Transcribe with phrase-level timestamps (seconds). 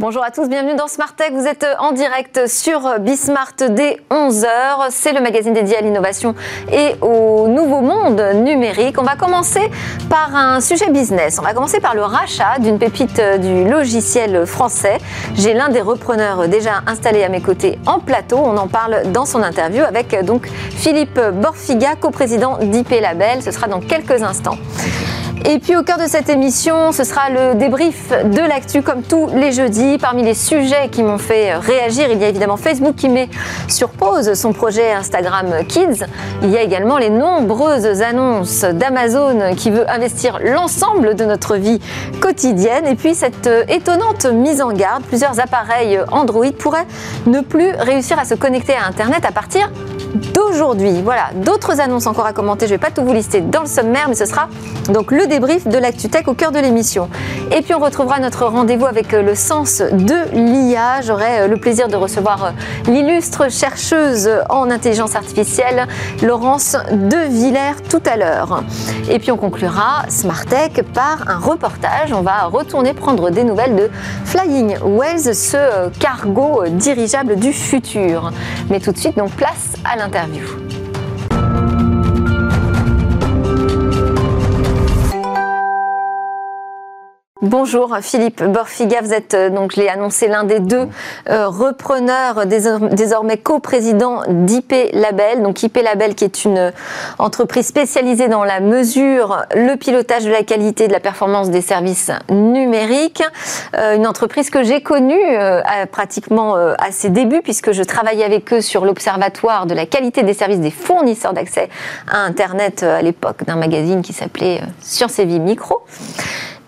[0.00, 1.32] Bonjour à tous, bienvenue dans Smart Tech.
[1.32, 4.90] Vous êtes en direct sur Bismart dès 11h.
[4.90, 6.36] C'est le magazine dédié à l'innovation
[6.70, 8.96] et au nouveau monde numérique.
[9.00, 9.68] On va commencer
[10.08, 11.40] par un sujet business.
[11.40, 14.98] On va commencer par le rachat d'une pépite du logiciel français.
[15.34, 18.38] J'ai l'un des repreneurs déjà installé à mes côtés en plateau.
[18.38, 23.42] On en parle dans son interview avec donc Philippe Borfiga, coprésident d'IP Label.
[23.42, 24.58] Ce sera dans quelques instants.
[25.44, 29.28] Et puis au cœur de cette émission, ce sera le débrief de l'actu comme tous
[29.34, 29.96] les jeudis.
[29.98, 33.28] Parmi les sujets qui m'ont fait réagir, il y a évidemment Facebook qui met
[33.68, 36.04] sur pause son projet Instagram Kids.
[36.42, 41.80] Il y a également les nombreuses annonces d'Amazon qui veut investir l'ensemble de notre vie
[42.20, 42.86] quotidienne.
[42.86, 46.86] Et puis cette étonnante mise en garde, plusieurs appareils Android pourraient
[47.26, 49.70] ne plus réussir à se connecter à Internet à partir
[50.14, 51.02] d'aujourd'hui.
[51.02, 52.66] Voilà, d'autres annonces encore à commenter.
[52.66, 54.48] Je ne vais pas tout vous lister dans le sommaire, mais ce sera
[54.90, 57.08] donc le débrief de l'ActuTech au cœur de l'émission.
[57.50, 61.00] Et puis on retrouvera notre rendez-vous avec euh, le sens de l'IA.
[61.02, 62.50] J'aurai euh, le plaisir de recevoir euh,
[62.86, 65.86] l'illustre chercheuse en intelligence artificielle,
[66.22, 68.62] Laurence De Villers, tout à l'heure.
[69.10, 72.12] Et puis on conclura Smartech par un reportage.
[72.12, 73.90] On va retourner prendre des nouvelles de
[74.24, 78.32] Flying Wells, ce cargo dirigeable du futur.
[78.70, 80.67] Mais tout de suite, donc place à l'interview.
[87.40, 90.88] Bonjour Philippe Borfiga, vous êtes euh, donc je l'ai annoncé l'un des deux
[91.30, 95.42] euh, repreneurs désormais co-président d'IP Label.
[95.42, 96.72] Donc IP Label qui est une
[97.20, 102.10] entreprise spécialisée dans la mesure, le pilotage de la qualité de la performance des services
[102.28, 103.22] numériques.
[103.76, 105.14] Euh, une entreprise que j'ai connue
[105.92, 110.34] pratiquement à ses débuts puisque je travaillais avec eux sur l'observatoire de la qualité des
[110.34, 111.68] services des fournisseurs d'accès
[112.10, 115.84] à Internet à l'époque d'un magazine qui s'appelait Sciences et Vie Micro.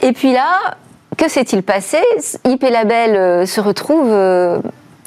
[0.03, 0.77] Et puis là,
[1.17, 1.98] que s'est-il passé?
[2.47, 4.59] IP Label euh, se retrouve euh,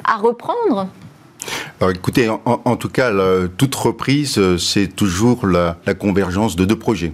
[0.04, 0.88] à reprendre?
[1.80, 3.12] Alors écoutez, en, tout cas,
[3.58, 7.12] toute reprise, euh, c'est toujours la, convergence de deux projets.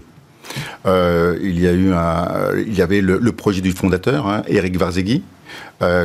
[0.85, 1.93] il y a eu
[2.67, 5.23] il y avait le, projet du fondateur, hein, Eric Varzegui,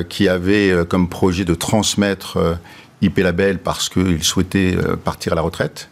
[0.09, 2.57] qui avait comme projet de transmettre
[3.01, 5.89] IP Label parce qu'il souhaitait partir à la retraite.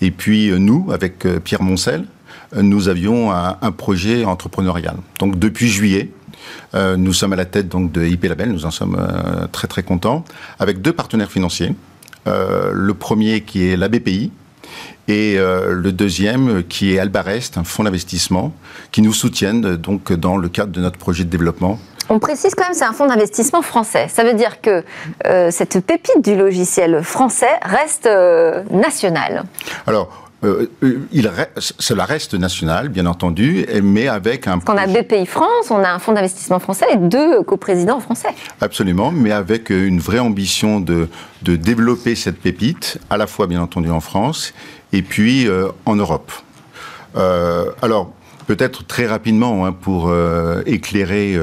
[0.00, 2.04] Et puis nous, avec Pierre Moncel,
[2.60, 4.96] nous avions un, projet entrepreneurial.
[5.18, 6.10] Donc depuis juillet,
[6.74, 9.68] euh, nous sommes à la tête donc de IP Label, nous en sommes euh, très
[9.68, 10.24] très contents,
[10.58, 11.74] avec deux partenaires financiers.
[12.26, 14.30] Euh, le premier qui est la BPI,
[15.08, 18.54] et le deuxième qui est Albarest, un fonds d'investissement
[18.92, 21.80] qui nous soutiennent donc dans le cadre de notre projet de développement.
[22.08, 24.06] On précise quand même c'est un fonds d'investissement français.
[24.08, 24.84] Ça veut dire que
[25.50, 28.08] cette pépite du logiciel français reste
[28.70, 29.42] nationale.
[29.88, 34.58] Alors euh, euh, il cela reste national, bien entendu, mais avec un.
[34.58, 38.30] Qu'on a BPI France, on a un fonds d'investissement français et deux coprésidents français.
[38.60, 41.08] Absolument, mais avec euh, une vraie ambition de,
[41.42, 44.52] de développer cette pépite, à la fois, bien entendu, en France
[44.92, 45.48] et puis
[45.86, 46.30] en Europe.
[47.14, 48.12] alors,
[48.46, 50.12] peut-être très rapidement, hein, pour
[50.66, 51.38] éclairer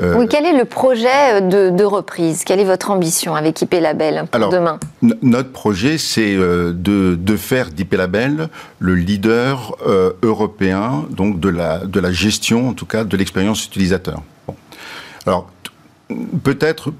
[0.00, 2.44] euh, oui, quel est le projet de, reprise?
[2.44, 4.78] Quelle est votre ambition avec IP Label pour demain?
[5.22, 11.78] Notre projet, c'est euh, de, faire d'IP Label le leader euh, européen donc de la,
[11.78, 14.22] de la gestion, en tout cas, de l'expérience utilisateur.
[15.26, 15.50] Alors,
[16.42, 16.92] peut-être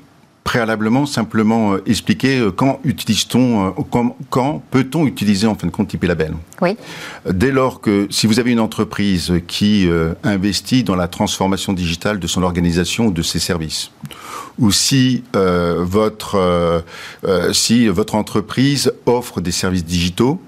[0.45, 3.71] préalablement simplement euh, expliquer euh, quand utilise-t-on, euh,
[4.31, 6.35] quand, peut-on utiliser en fin de compte IP Label?
[6.61, 6.77] Oui.
[7.29, 9.89] Dès lors que si vous avez une entreprise qui
[10.23, 13.91] investit dans la transformation digitale de son organisation ou de ses services,
[14.59, 16.85] ou si votre
[17.53, 20.41] si votre entreprise offre des services digitaux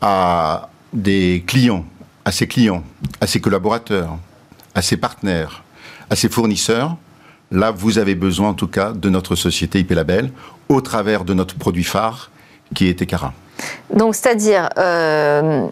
[0.00, 1.84] à des clients,
[2.24, 2.82] à ses clients,
[3.20, 4.16] à ses collaborateurs,
[4.74, 5.62] à ses partenaires,
[6.10, 6.96] à ses fournisseurs,
[7.50, 10.30] Là, vous avez besoin en tout cas de notre société IP Label
[10.68, 12.30] au travers de notre produit phare
[12.74, 13.32] qui est Ecara.
[13.94, 15.66] Donc, c'est-à-dire, euh,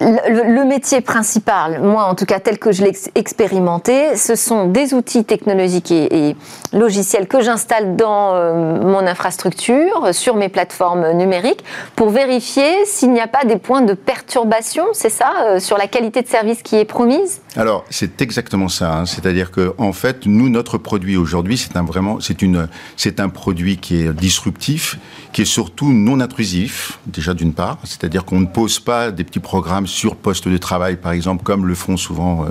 [0.00, 4.92] le, métier principal, moi en tout cas tel que je l'ai expérimenté, ce sont des
[4.92, 6.36] outils technologiques et,
[6.72, 11.64] logiciels que j'installe dans euh, mon infrastructure, sur mes plateformes numériques,
[11.94, 15.86] pour vérifier s'il n'y a pas des points de perturbation, c'est ça, euh, sur la
[15.86, 17.40] qualité de service qui est promise?
[17.56, 19.06] Alors c'est exactement ça, hein.
[19.06, 23.30] c'est-à-dire que en fait nous notre produit aujourd'hui c'est un vraiment c'est une c'est un
[23.30, 24.98] produit qui est disruptif,
[25.32, 29.40] qui est surtout non intrusif déjà d'une part, c'est-à-dire qu'on ne pose pas des petits
[29.40, 32.48] programmes sur poste de travail, par exemple, comme le font souvent euh,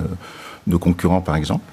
[0.66, 1.64] nos concurrents, par exemple.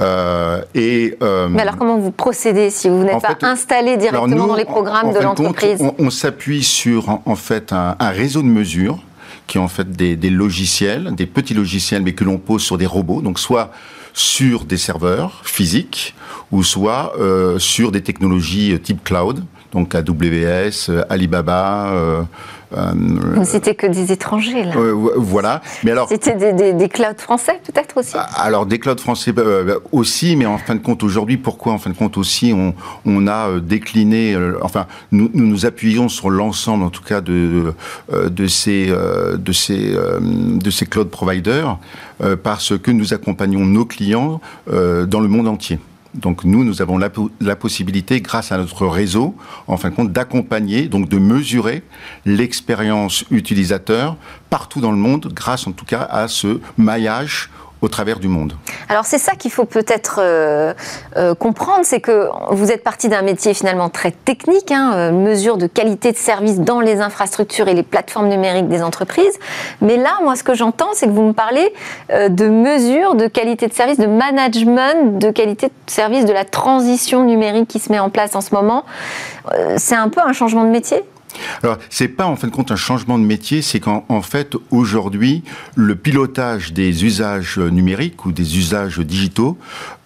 [0.00, 4.54] Euh, et, euh, Mais alors comment vous procédez si vous n'êtes pas installé directement dans
[4.56, 8.98] les programmes de l'entreprise On, s'appuie sur en, fait un, réseau de mesures
[9.46, 12.78] qui est en fait des, des logiciels, des petits logiciels, mais que l'on pose sur
[12.78, 13.70] des robots, donc soit
[14.12, 16.14] sur des serveurs physiques
[16.50, 22.26] ou soit euh, sur des technologies type cloud, donc AWS, Alibaba,
[22.76, 22.92] euh,
[23.36, 24.76] euh, C'était que des étrangers, là.
[24.76, 25.62] Euh, voilà.
[25.84, 26.08] Mais alors.
[26.08, 28.14] C'était des, des, clouds français, peut-être aussi?
[28.14, 31.78] Ah, Alors, des clouds français euh, aussi, mais en fin de compte, aujourd'hui, pourquoi en
[31.78, 32.74] fin de compte aussi on,
[33.04, 34.36] on a décliné.
[34.62, 37.74] enfin, nous, nous, nous appuyons sur l'ensemble, en tout cas, de,
[38.12, 41.78] de, ces, de, ces, de ces cloud providers,
[42.42, 45.78] parce que nous accompagnons nos clients dans le monde entier.
[46.16, 49.34] Donc nous, nous avons la, possibilité, grâce à notre réseau,
[49.66, 51.82] en fin de compte, d'accompagner, donc de mesurer
[52.24, 54.16] l'expérience utilisateur
[54.50, 57.50] partout dans le monde, grâce en tout cas à ce maillage
[57.88, 58.54] travers du monde.
[58.88, 60.74] Alors c'est ça qu'il faut peut-être euh,
[61.16, 65.56] euh, comprendre, c'est que vous êtes parti d'un métier finalement très technique, hein, euh, mesure
[65.56, 69.38] de qualité de service dans les infrastructures et les plateformes numériques des entreprises.
[69.80, 71.72] Mais là, moi, ce que j'entends, c'est que vous me parlez
[72.10, 77.24] de mesures de qualité de service, de management, de qualité de service, de la transition
[77.24, 78.84] numérique qui se met en place en ce moment.
[79.76, 81.02] c'est un peu un changement de métier?
[81.62, 85.42] Alors, c'est pas en fin de compte un changement de métier, c'est qu'en fait, aujourd'hui,
[85.74, 89.58] le pilotage des usages numériques ou des usages digitaux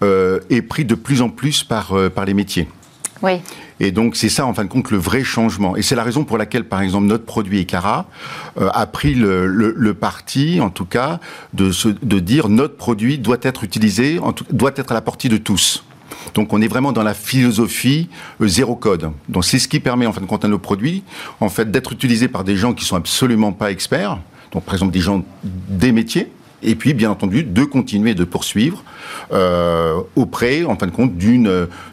[0.02, 2.68] euh, est pris de plus en plus par, euh, par les métiers.
[3.22, 3.40] Oui.
[3.80, 5.76] Et donc c'est ça en fin de compte le vrai changement.
[5.76, 8.06] Et c'est la raison pour laquelle par exemple notre produit Ecara
[8.58, 11.18] euh, a pris le, le, le, parti, en tout cas,
[11.54, 15.00] de, se, de dire notre produit doit être utilisé, en tout, doit être à la
[15.00, 15.84] portée de tous.
[16.34, 18.08] Donc on est vraiment dans la philosophie
[18.40, 19.10] euh, zéro code.
[19.28, 21.02] Donc c'est ce qui permet en fin de compte à nos produits
[21.40, 24.18] en fait d'être utilisés par des gens qui sont absolument pas experts.
[24.52, 26.30] Donc par exemple des gens des métiers
[26.62, 28.84] et puis bien entendu de continuer de poursuivre
[29.32, 31.12] euh, auprès en fin de compte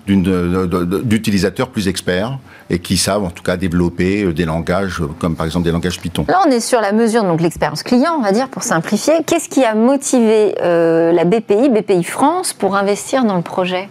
[0.06, 2.38] d'utilisateurs plus experts
[2.70, 6.02] et qui savent en tout cas développer euh, des langages comme par exemple des langages
[6.02, 6.26] Python.
[6.28, 9.14] Là on est sur la mesure donc l'expérience client on va dire pour simplifier.
[9.26, 13.88] Qu'est-ce qui a motivé la BPI BPI France pour investir dans le projet?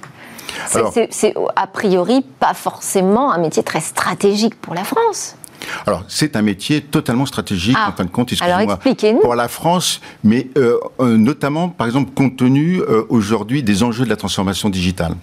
[1.11, 5.37] C'est a priori pas forcément un métier très stratégique pour la France.
[5.87, 7.91] Alors, c'est un métier totalement stratégique, ah.
[7.91, 9.21] en fin de compte, expliquez-nous.
[9.21, 14.05] pour la France, mais euh, euh, notamment, par exemple, compte tenu euh, aujourd'hui des enjeux
[14.05, 15.15] de la transformation digitale.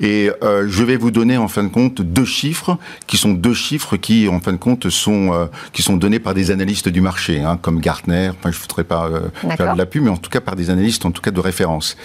[0.00, 3.96] Et je vais vous donner, en fin de compte, deux chiffres, qui sont deux chiffres
[3.96, 7.58] qui, en fin de compte, sont, qui sont donnés par des analystes du marché, hein,
[7.60, 9.08] comme Gartner, enfin, je ne voudrais pas
[9.56, 11.40] faire de la pub, mais en tout cas par des analystes, en tout cas de
[11.40, 11.96] référence.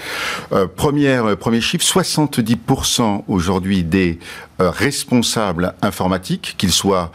[0.78, 4.20] première, premier chiffre, 70% aujourd'hui des
[4.60, 7.12] responsables informatiques, qu'ils soient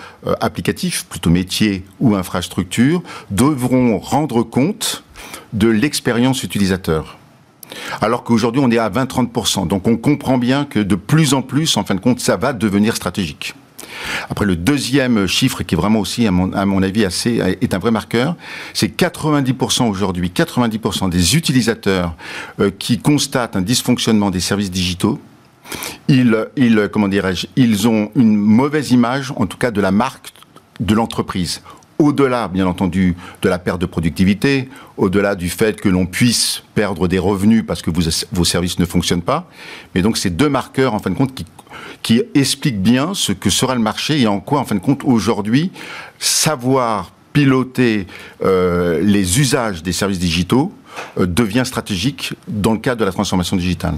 [0.62, 5.04] plutôt métier ou infrastructure, devront rendre compte
[5.52, 7.18] de l'expérience utilisateur.
[8.00, 9.66] Alors qu'aujourd'hui, on est à 20-30%.
[9.66, 12.52] Donc on comprend bien que de plus en plus, en fin de compte, ça va
[12.52, 13.54] devenir stratégique.
[14.28, 17.90] Après, le deuxième chiffre, qui est vraiment aussi, à mon, avis, assez, est un vrai
[17.90, 18.36] marqueur,
[18.74, 22.14] c'est 90% aujourd'hui, 90% des utilisateurs
[22.60, 25.18] euh, qui constatent un dysfonctionnement des services digitaux
[26.08, 27.08] ils, comment
[27.56, 30.32] ils ont une mauvaise image, en tout cas, de la marque
[30.80, 31.62] de l'entreprise.
[31.98, 34.68] Au-delà, bien entendu, de la perte de productivité,
[34.98, 39.22] au-delà du fait que l'on puisse perdre des revenus parce que vos services ne fonctionnent
[39.22, 39.48] pas.
[39.94, 41.32] Mais donc, c'est deux marqueurs, en fin de compte,
[42.02, 45.02] qui, expliquent bien ce que sera le marché et en quoi, en fin de compte,
[45.04, 45.72] aujourd'hui,
[46.18, 48.06] savoir piloter
[48.44, 50.72] euh, les usages des services digitaux
[51.16, 53.94] devient stratégique dans le cadre de la transformation digitale.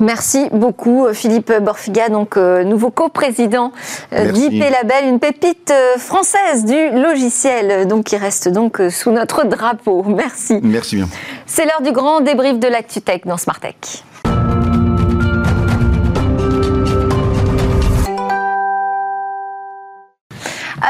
[0.00, 3.72] Merci beaucoup Philippe Borfiga, donc euh, nouveau coprésident
[4.12, 10.02] euh, d'IP Label, une pépite française du logiciel, donc qui reste donc sous notre drapeau.
[10.06, 10.60] Merci.
[10.62, 11.08] Merci bien.
[11.46, 14.04] C'est l'heure du grand débrief de l'ActuTech dans Smartech.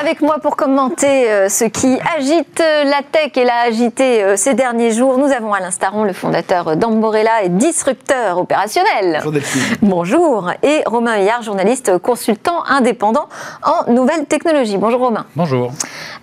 [0.01, 4.35] Avec moi pour commenter euh, ce qui agite euh, la tech et l'a agité euh,
[4.37, 9.21] ces derniers jours, nous avons Alain Staron, le fondateur d'Amborella et disrupteur opérationnel.
[9.23, 9.41] Bonjour
[9.83, 10.51] Bonjour.
[10.65, 13.29] Et Romain Huyard, journaliste consultant indépendant
[13.63, 14.79] en nouvelles technologies.
[14.79, 15.27] Bonjour Romain.
[15.37, 15.71] Bonjour.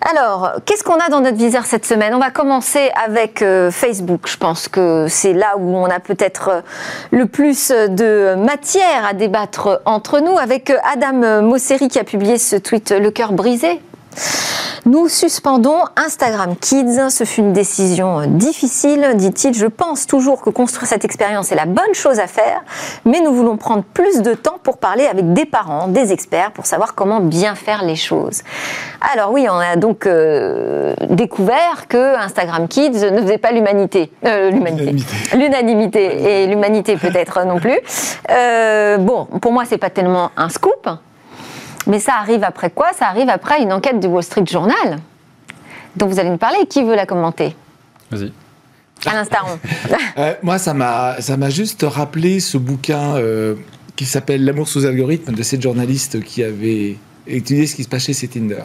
[0.02, 2.14] Alors, qu'est-ce qu'on a dans notre viseur cette semaine?
[2.14, 4.26] On va commencer avec Facebook.
[4.26, 6.62] Je pense que c'est là où on a peut-être
[7.10, 12.56] le plus de matière à débattre entre nous, avec Adam Mosseri qui a publié ce
[12.56, 13.61] tweet Le cœur brisé
[14.84, 17.10] nous suspendons Instagram Kids.
[17.10, 19.54] Ce fut une décision difficile, dit-il.
[19.54, 22.62] Je pense toujours que construire cette expérience est la bonne chose à faire,
[23.04, 26.66] mais nous voulons prendre plus de temps pour parler avec des parents, des experts, pour
[26.66, 28.42] savoir comment bien faire les choses.
[29.14, 34.10] Alors oui, on a donc euh, découvert que Instagram Kids ne faisait pas l'humanité.
[34.24, 34.96] Euh, l'humanité.
[35.36, 36.42] L'unanimité.
[36.42, 37.78] Et l'humanité peut-être non plus.
[38.30, 40.88] Euh, bon, pour moi, c'est pas tellement un scoop
[41.86, 42.92] mais ça arrive après quoi?
[42.92, 44.98] Ça arrive après une enquête du Wall Street Journal
[45.96, 46.58] dont vous allez nous parler.
[46.68, 47.54] Qui veut la commenter?
[48.10, 48.32] Vas-y.
[49.06, 49.58] Alain Staron.
[50.18, 53.54] Euh, moi, ça m'a, ça m'a juste rappelé ce bouquin euh,
[53.96, 58.12] qui s'appelle L'amour sous algorithme de cette journaliste qui avait étudié ce qui se passait
[58.12, 58.64] chez Tinder.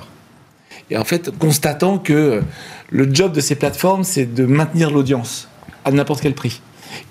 [0.90, 2.42] Et en fait, constatant que
[2.90, 5.48] le job de ces plateformes, c'est de maintenir l'audience
[5.86, 6.62] à n'importe quel prix.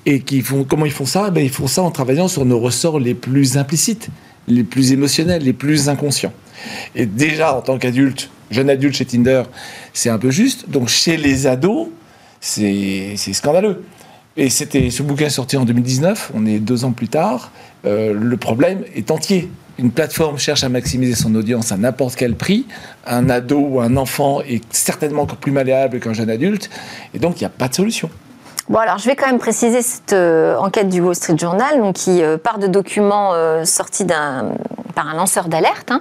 [0.04, 1.30] Et qu'ils font, comment ils font ça?
[1.30, 4.08] Ben, Ils font ça en travaillant sur nos ressorts les plus implicites,
[4.48, 6.32] les plus émotionnels, les plus inconscients.
[6.94, 9.42] Et déjà, en tant qu'adulte, jeune adulte chez Tinder,
[9.92, 10.68] c'est un peu juste.
[10.68, 11.88] Donc chez les ados,
[12.40, 13.84] c'est scandaleux.
[14.36, 17.50] Et c'était ce bouquin sorti en 2019, on est deux ans plus tard.
[17.86, 19.48] Euh, le problème est entier.
[19.78, 22.66] Une plateforme cherche à maximiser son audience à n'importe quel prix.
[23.06, 26.70] Un ado ou un enfant est certainement encore plus malléable qu'un jeune adulte.
[27.14, 28.10] Et donc, il n'y a pas de solution.
[28.68, 31.94] Bon, alors je vais quand même préciser cette euh, enquête du Wall Street Journal, donc,
[31.94, 34.54] qui euh, part de documents euh, sortis d'un,
[34.96, 36.00] par un lanceur d'alerte, hein,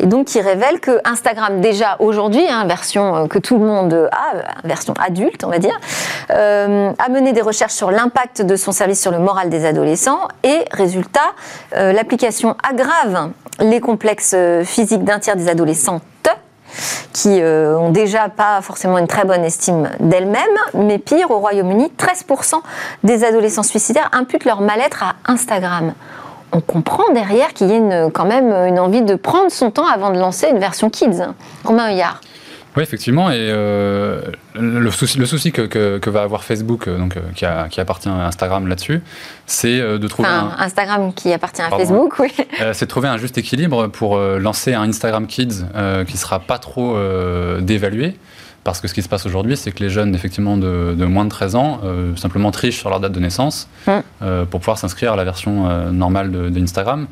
[0.00, 4.66] et donc qui révèle que Instagram, déjà aujourd'hui, hein, version que tout le monde a,
[4.66, 5.78] version adulte, on va dire,
[6.30, 10.64] a mené des recherches sur l'impact de son service sur le moral des adolescents, et
[10.72, 11.20] résultat,
[11.72, 16.02] l'application aggrave les complexes physiques d'un tiers des adolescentes
[17.12, 20.40] qui euh, ont déjà pas forcément une très bonne estime d'elles-mêmes,
[20.74, 22.54] mais pire, au Royaume-Uni, 13%
[23.04, 25.94] des adolescents suicidaires imputent leur mal-être à Instagram.
[26.52, 30.10] On comprend derrière qu'il y ait quand même une envie de prendre son temps avant
[30.10, 31.22] de lancer une version kids.
[31.64, 32.20] Romain Huyard.
[32.76, 33.30] Oui, effectivement.
[33.30, 34.20] Et euh,
[34.54, 37.68] le souci, le souci que, que- que va avoir Facebook, euh, donc, euh, qui, a-
[37.68, 39.02] qui appartient à Instagram là-dessus,
[39.46, 41.84] c'est euh, de trouver Enfin, un, Instagram qui appartient à Pardon.
[41.84, 42.32] Facebook, oui.
[42.72, 45.64] C'est de trouver un juste équilibre pour lancer un Instagram Kids
[46.06, 46.96] qui sera pas trop
[47.60, 48.16] dévalué.
[48.62, 51.24] Parce que ce qui se passe aujourd'hui, c'est que les jeunes, effectivement, de, de moins
[51.24, 53.90] de 13 ans, euh, simplement trichent sur leur date de naissance Mm.
[54.20, 57.06] euh, pour pouvoir s'inscrire à la version euh, normale de- d'Instagram.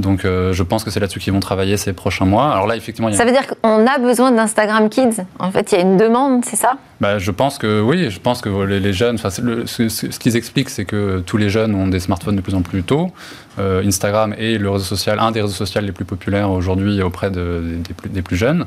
[0.00, 2.50] Donc, euh, je pense que c'est là-dessus qu'ils vont travailler ces prochains mois.
[2.52, 5.22] Alors là, effectivement, il y a Ça veut dire qu'on a besoin d'Instagram Kids.
[5.38, 6.72] En fait, il y a une demande, c'est ça?
[7.00, 10.18] Bah, je pense que oui, je pense que les, les jeunes, le- ce, ce- ce
[10.18, 13.10] qu'ils expliquent, c'est que tous les jeunes ont des smartphones de plus en plus tôt.
[13.58, 17.30] Euh, Instagram est le réseau social, un des réseaux sociaux les plus populaires aujourd'hui auprès
[17.30, 17.78] de-
[18.08, 18.66] des, plus, jeunes.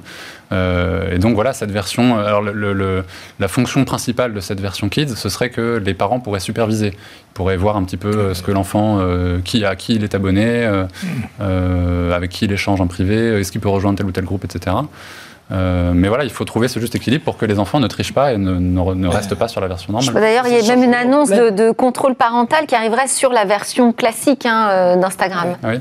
[0.51, 5.29] Euh, et donc voilà, cette version, alors la fonction principale de cette version Kids, ce
[5.29, 8.51] serait que les parents pourraient superviser, Ils pourraient voir un petit peu euh, ce que
[8.51, 8.99] l'enfant,
[9.43, 10.65] qui à qui il est abonné,
[11.39, 14.75] avec qui il échange en privé, est-ce qu'il peut rejoindre tel ou tel groupe, etc.
[15.51, 18.13] Euh, mais voilà, il faut trouver ce juste équilibre pour que les enfants ne trichent
[18.13, 20.13] pas et ne, ne- ne restent pas sur la version normale.
[20.15, 23.91] D'ailleurs, il y a même une annonce de, contrôle parental qui arriverait sur la version
[23.93, 25.57] classique hein, euh, d'Instagram.
[25.61, 25.79] Ah oui,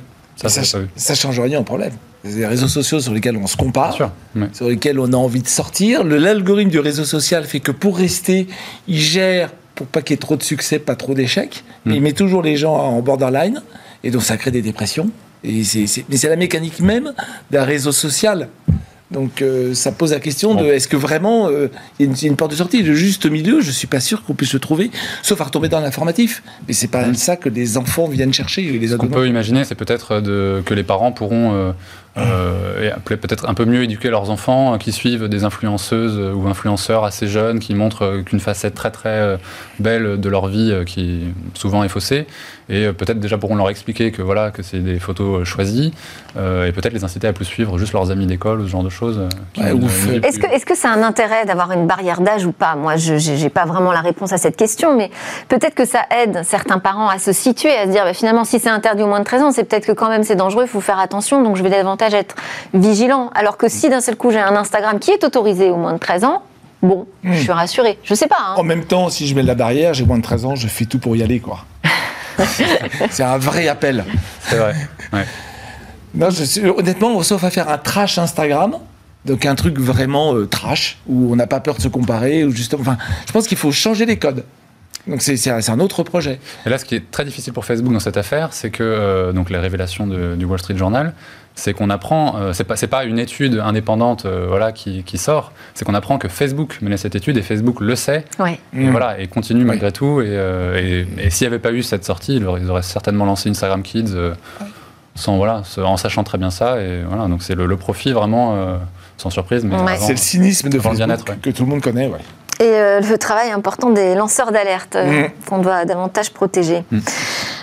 [0.97, 1.93] ça, change rien au problème.
[2.25, 3.93] C'est des réseaux sociaux sur lesquels on se compare.
[3.95, 4.11] Sûr.
[4.53, 6.05] sur lesquels on a envie de sortir.
[6.05, 8.47] L'algorithme du réseau social fait que pour rester,
[8.89, 11.65] il gère pour pas qu'il y ait trop de succès, pas trop d'échecs.
[11.85, 11.97] Mais Mm.
[11.97, 13.63] il met toujours les gens en borderline.
[14.05, 15.11] Et donc ça crée des dépressions.
[15.45, 15.63] Et
[16.09, 17.13] mais c'est la mécanique même
[17.51, 18.49] d'un réseau social.
[19.13, 22.17] Donc euh, ça pose la question de est-ce que vraiment euh, il y, a une-
[22.17, 24.35] il y a une porte de sortie Le juste milieu, je suis pas sûr qu'on
[24.35, 24.91] puisse le trouver,
[25.23, 26.43] sauf à retomber dans l'informatif.
[26.67, 29.75] Mais c'est pas ça que les enfants viennent chercher, les Ce qu'on peut imaginer, c'est
[29.75, 31.75] peut-être de, que les parents pourront
[32.19, 36.19] euh, et peut- peut-être un peu mieux éduquer leurs enfants euh, qui suivent des influenceuses
[36.19, 39.37] euh, ou influenceurs assez jeunes qui montrent euh, qu'une facette très très euh,
[39.79, 42.27] belle de leur vie euh, qui souvent est faussée
[42.69, 45.93] et euh, peut-être déjà pourront leur expliquer que voilà que c'est des photos euh, choisies
[46.37, 48.83] euh, et peut-être les inciter à plus suivre juste leurs amis d'école ou ce genre
[48.85, 49.19] de choses.
[49.19, 49.29] euh,
[49.63, 49.73] Ouais,
[50.23, 52.75] Est-ce que est-ce que c'est un intérêt d'avoir une barrière d'âge ou pas?
[52.77, 55.11] Moi, je n'ai pas vraiment la réponse à cette question, mais
[55.49, 58.59] peut-être que ça aide certains parents à se situer, à se dire bah, finalement, si
[58.59, 60.69] c'est interdit au moins de 13 ans, c'est peut-être que quand même c'est dangereux, il
[60.69, 62.35] faut faire attention, donc je vais davantage être
[62.75, 63.31] vigilant.
[63.35, 65.99] Alors que si d'un seul coup j'ai un Instagram qui est autorisé au moins de
[65.99, 66.43] 13 ans,
[66.83, 67.99] bon, je suis rassurée.
[68.05, 68.37] Je sais pas.
[68.41, 68.55] hein.
[68.57, 70.85] En même temps, si je mets la barrière, j'ai moins de 13 ans, je fais
[70.85, 71.65] tout pour y aller, quoi.
[73.11, 74.05] c'est un vrai appel.
[74.41, 74.75] C'est vrai.
[75.13, 75.27] ouais.
[76.15, 78.77] Non, je suis- honnêtement, sauf à faire un trash Instagram,
[79.25, 82.51] donc un truc vraiment euh, trash, où on n'a pas peur de se comparer, ou
[82.51, 84.45] justement, enfin, je pense qu'il faut changer les codes.
[85.07, 86.39] Donc c'est c'est un, autre projet.
[86.65, 89.33] Et là, ce qui est très difficile pour Facebook dans cette affaire, c'est que euh,
[89.33, 91.13] donc les révélations de- du Wall Street Journal,
[91.55, 95.19] c'est qu'on apprend, euh, c'est pas c'est pas une étude indépendante, euh, voilà, qui, qui
[95.19, 98.59] sort, c'est qu'on apprend que Facebook menait cette étude et Facebook le sait, Ouais.
[98.75, 98.91] et Mm.
[98.91, 100.21] voilà, et continue malgré tout.
[100.23, 102.83] Et, euh, et- et s'il n'y avait pas eu cette sortie, ils auraient, ils auraient
[102.83, 104.35] certainement lancé Instagram Kids euh,
[105.15, 106.81] sans voilà, en sachant très bien ça.
[106.81, 108.77] Et voilà, donc c'est le, le profit vraiment euh,
[109.19, 109.97] sans surprise, mais Ouais.
[109.99, 111.37] C'est le cynisme de bien-être, ouais.
[111.41, 112.07] que tout le monde connaît.
[112.09, 112.19] Ouais.
[112.63, 115.31] Et euh, le travail important des lanceurs d'alerte euh, Mm.
[115.49, 116.85] qu'on doit davantage protéger.
[116.93, 116.99] Mm.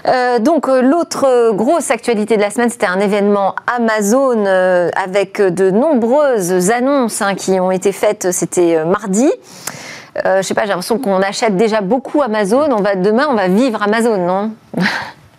[0.07, 6.69] Euh, donc l'autre grosse actualité de la semaine, c'était un événement Amazon avec de nombreuses
[6.71, 8.31] annonces hein, qui ont été faites.
[8.31, 9.29] C'était mardi.
[10.15, 12.67] Je sais pas, j'ai l'impression qu'on achète déjà beaucoup Amazon.
[12.71, 14.51] On va demain, on va vivre Amazon, non?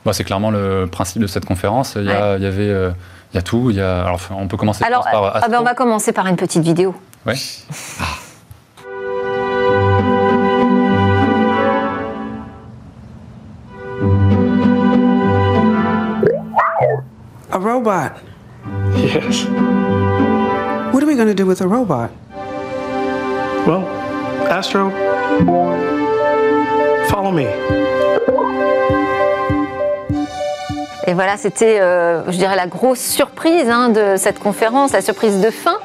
[0.02, 1.92] Bon, c'est clairement le principe de cette conférence.
[1.96, 3.68] Il y, a, il y avait, il y a tout.
[3.68, 5.60] Il y a, alors, on peut commencer Alors, par ah ben, Astro.
[5.60, 6.94] on va commencer par une petite vidéo.
[7.26, 7.34] Ouais.
[17.58, 18.12] robot?
[18.94, 19.44] Yes.
[20.92, 22.10] What are we going to do with the robot?
[23.66, 23.86] Well,
[24.48, 24.90] Astro,
[27.08, 27.46] follow me.
[31.06, 35.40] Et voilà, c'était, euh, je dirais, la grosse surprise hein, de cette conférence, la surprise
[35.40, 35.78] de fin,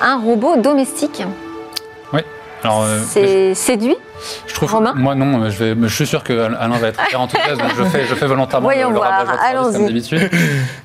[0.00, 1.22] un robot domestique.
[2.12, 2.20] Oui.
[2.62, 3.96] Alors, euh, C'est séduit?
[4.46, 7.20] Je trouve, Romain moi non, je, vais, je suis sûr que Alain va être hyper
[7.20, 9.72] enthousiaste, donc je fais, je fais volontairement Voyons le, le voir, allons-y.
[9.74, 10.30] comme d'habitude.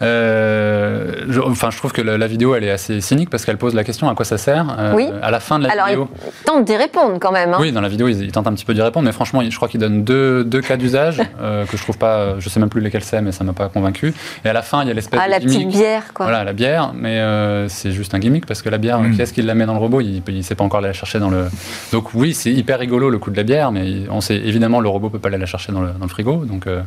[0.01, 3.57] Euh, je, enfin, je trouve que la, la vidéo, elle est assez cynique parce qu'elle
[3.57, 4.65] pose la question à quoi ça sert.
[4.77, 5.09] Euh, Oui.
[5.21, 6.09] À la fin de la Alors, vidéo?
[6.25, 7.53] il tente d'y répondre quand même.
[7.53, 7.57] hein.
[7.59, 9.55] Oui, dans la vidéo, il, il tente un petit peu d'y répondre, mais franchement, je
[9.55, 12.69] crois qu'il donne deux, deux cas d'usage euh, que je trouve pas, je sais même
[12.69, 14.13] plus lesquels c'est, mais ça m'a pas convaincu.
[14.45, 16.25] Et à la fin, il y a l'espèce Ah, de la petite bière, quoi.
[16.25, 19.15] Voilà, la bière, mais euh, c'est juste un gimmick parce que la bière, Mm.
[19.15, 20.01] qui est-ce qui la met dans le robot?
[20.01, 21.45] Il ne sait pas encore aller la chercher dans le.
[21.91, 24.89] Donc, oui, c'est hyper rigolo le coup de la bière, mais on sait évidemment le
[24.89, 26.44] robot peut pas aller la chercher dans le, frigo.
[26.46, 26.82] Donc, euh,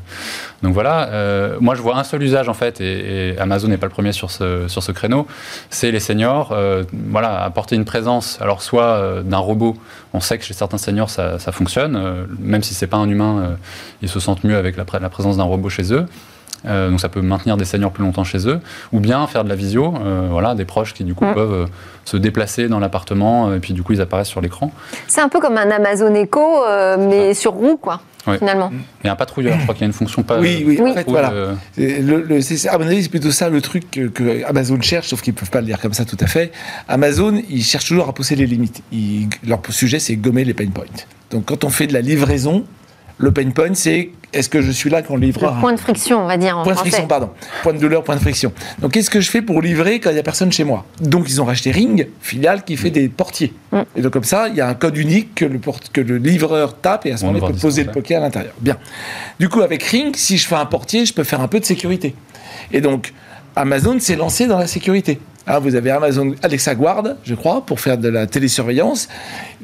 [0.63, 1.09] donc voilà.
[1.09, 4.13] Euh, moi, je vois un seul usage en fait, et, Amazon n'est pas le premier
[4.13, 5.27] sur ce, sur ce créneau
[5.71, 6.53] c'est les seniors.
[6.53, 9.77] euh, voilà, apporter une présence, alors soit d'un robot,
[10.13, 13.57] on sait que chez certains seniors ça, ça fonctionne, même si c'est pas un humain,
[14.03, 16.07] ils se sentent mieux avec la présence d'un robot chez eux.
[16.67, 18.61] Euh, donc ça peut maintenir des seniors plus longtemps chez eux,
[18.93, 21.35] ou bien faire de la visio, euh, voilà, des proches qui du coup Mm.
[21.35, 21.67] peuvent euh,
[22.05, 24.73] se déplacer dans l'appartement et puis du coup ils apparaissent sur l'écran.
[25.09, 28.39] C'est un peu comme un Amazon Echo, euh, mais sur roue, quoi, Ouais.
[28.39, 28.73] finalement.
[29.05, 30.39] Et un patrouilleur, je crois qu'il y a une fonction pas.
[30.41, 30.91] Oui, oui, Oui.
[30.91, 31.31] en fait, voilà.
[31.33, 34.45] euh, C'est- Le, le- c'est- à mon avis, c'est plutôt ça le truc que, que
[34.45, 36.51] Amazon cherche, sauf qu'ils ne peuvent pas le dire comme ça tout à fait.
[36.89, 38.83] Amazon, ils cherchent toujours à pousser les limites.
[38.93, 40.85] Ils- leur sujet, c'est gommer les pain points.
[41.31, 42.65] Donc, quand on fait de la livraison,
[43.19, 45.79] le pain point, c'est est-ce que je suis là quand le Le livreur point de
[45.81, 46.91] friction, on va dire en Point de français.
[46.91, 47.31] friction, pardon.
[47.63, 48.53] Point de douleur, point de friction.
[48.81, 50.85] Donc, qu'est-ce que je fais pour livrer quand il n'y a personne chez moi?
[51.01, 53.55] Donc, ils ont racheté Ring, filiale qui fait des portiers.
[53.73, 53.79] Mm.
[53.97, 56.19] Et donc, comme ça, il y a un code unique que le, porte- que le
[56.19, 58.53] livreur tape et à ce On moment-là, il peut poser le poké à l'intérieur.
[58.61, 58.77] Bien.
[59.41, 61.65] Du coup, avec Ring, si je fais un portier, je peux faire un peu de
[61.65, 62.15] sécurité.
[62.73, 63.15] Et donc,
[63.55, 65.19] Amazon s'est lancé dans la sécurité.
[65.49, 69.09] Hein, vous avez Amazon Alexa Guard, je crois, pour faire de la télésurveillance.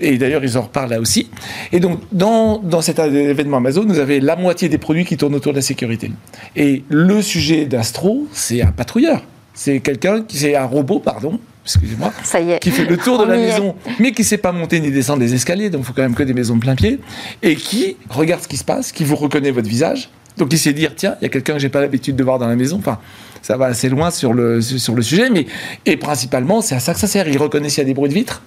[0.00, 1.28] Et d'ailleurs, ils en reparlent là aussi.
[1.72, 5.34] Et donc, dans, dans cet événement Amazon, vous avez la moitié des produits qui tournent
[5.34, 6.12] autour de la sécurité.
[6.54, 9.22] Et le sujet d'Astro, c'est un patrouilleur.
[9.54, 12.58] C'est quelqu'un qui, c'est un robot, pardon, excusez-moi, Ça y est.
[12.60, 13.46] qui fait le tour de la est.
[13.48, 16.14] maison, mais qui sait pas monter ni descendre les escaliers, donc il faut quand même
[16.14, 17.00] que des maisons de plein pied,
[17.42, 20.72] et qui regarde ce qui se passe, qui vous reconnaît votre visage, donc il sait
[20.72, 22.78] dire tiens, il y a quelqu'un que j'ai pas l'habitude de voir dans la maison.
[22.78, 22.98] Enfin,
[23.42, 25.46] ça va assez loin sur le sur le sujet, mais
[25.84, 27.28] et principalement c'est à ça que ça sert.
[27.28, 28.42] Il reconnaît s'il y a des bruits de vitres.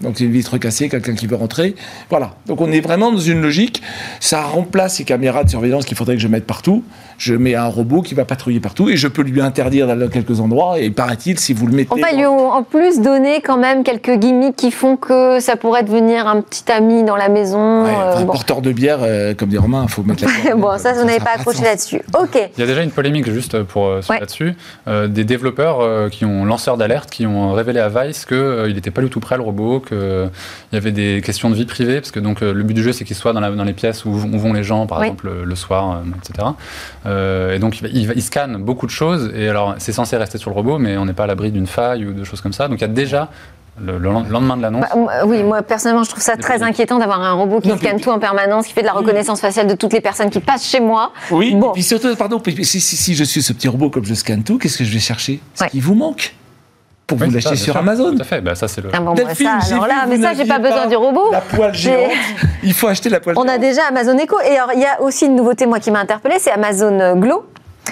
[0.00, 1.74] Donc c'est une vitre cassée, quelqu'un qui veut rentrer.
[2.08, 2.32] Voilà.
[2.46, 3.82] Donc on est vraiment dans une logique.
[4.18, 6.82] Ça remplace ces caméras de surveillance qu'il faudrait que je mette partout.
[7.18, 10.10] Je mets un robot qui va patrouiller partout et je peux lui interdire d'aller dans
[10.10, 10.78] quelques endroits.
[10.78, 11.90] Et paraît-il, si vous le mettez.
[11.92, 15.56] On va dans- lui en plus donner quand même quelques gimmicks qui font que ça
[15.56, 17.84] pourrait devenir un petit ami dans la maison.
[17.84, 18.32] Ouais, euh, enfin, bon.
[18.32, 21.18] porteur de bière, euh, comme des Romains, il faut mettre la bon, ça, vous n'avez
[21.20, 22.00] pas accroché là-dessus.
[22.18, 22.38] Ok.
[22.56, 24.18] Il y a déjà une polémique juste pour euh, Ouais.
[24.18, 24.54] là-dessus.
[24.88, 28.90] Euh, des développeurs euh, qui ont lanceurs d'alerte qui ont révélé à Vice qu'il n'était
[28.90, 30.30] pas du tout prêt le robot, qu'il
[30.72, 32.92] y avait des questions de vie privée, parce que donc euh, le but du jeu
[32.92, 35.06] c'est qu'il soit dans, la- dans les pièces où, où vont les gens, par Oui.
[35.08, 36.48] exemple le, le soir, euh, etc.
[37.06, 39.30] Euh, et donc il, scanne beaucoup de choses.
[39.36, 41.66] Et alors c'est censé rester sur le robot, mais on n'est pas à l'abri d'une
[41.66, 42.68] faille ou de choses comme ça.
[42.68, 43.28] Donc il y a déjà
[43.82, 44.84] le, le lendemain de l'annonce.
[44.94, 47.96] Bah, oui, moi personnellement, je trouve ça très inquiétant d'avoir un robot qui Non, scanne
[47.96, 50.40] puis- tout en permanence, qui fait de la reconnaissance faciale de toutes les personnes qui
[50.40, 51.12] passent chez moi.
[51.30, 51.70] Oui, Bon.
[51.70, 54.42] et puis surtout, pardon, si, si, si je suis ce petit robot comme je scanne
[54.44, 55.40] tout, qu'est-ce que je vais chercher?
[55.54, 55.70] Ce Ouais.
[55.70, 56.34] qui vous manque
[57.10, 57.76] pour Oui, vous l'acheter sur sûr.
[57.76, 58.14] Amazon.
[58.14, 58.40] Tout à fait.
[58.40, 58.90] Bah, ça c'est le.
[58.92, 61.30] Ah bon, Delphine, ça, alors là, mais ça, j'ai pas besoin du robot.
[61.32, 62.12] La poêle géante.
[62.62, 64.36] Il faut acheter la poêle On a déjà Amazon Echo.
[64.48, 67.44] Et alors, il y a aussi une nouveauté, moi, qui m'a interpellée, c'est Amazon Glow.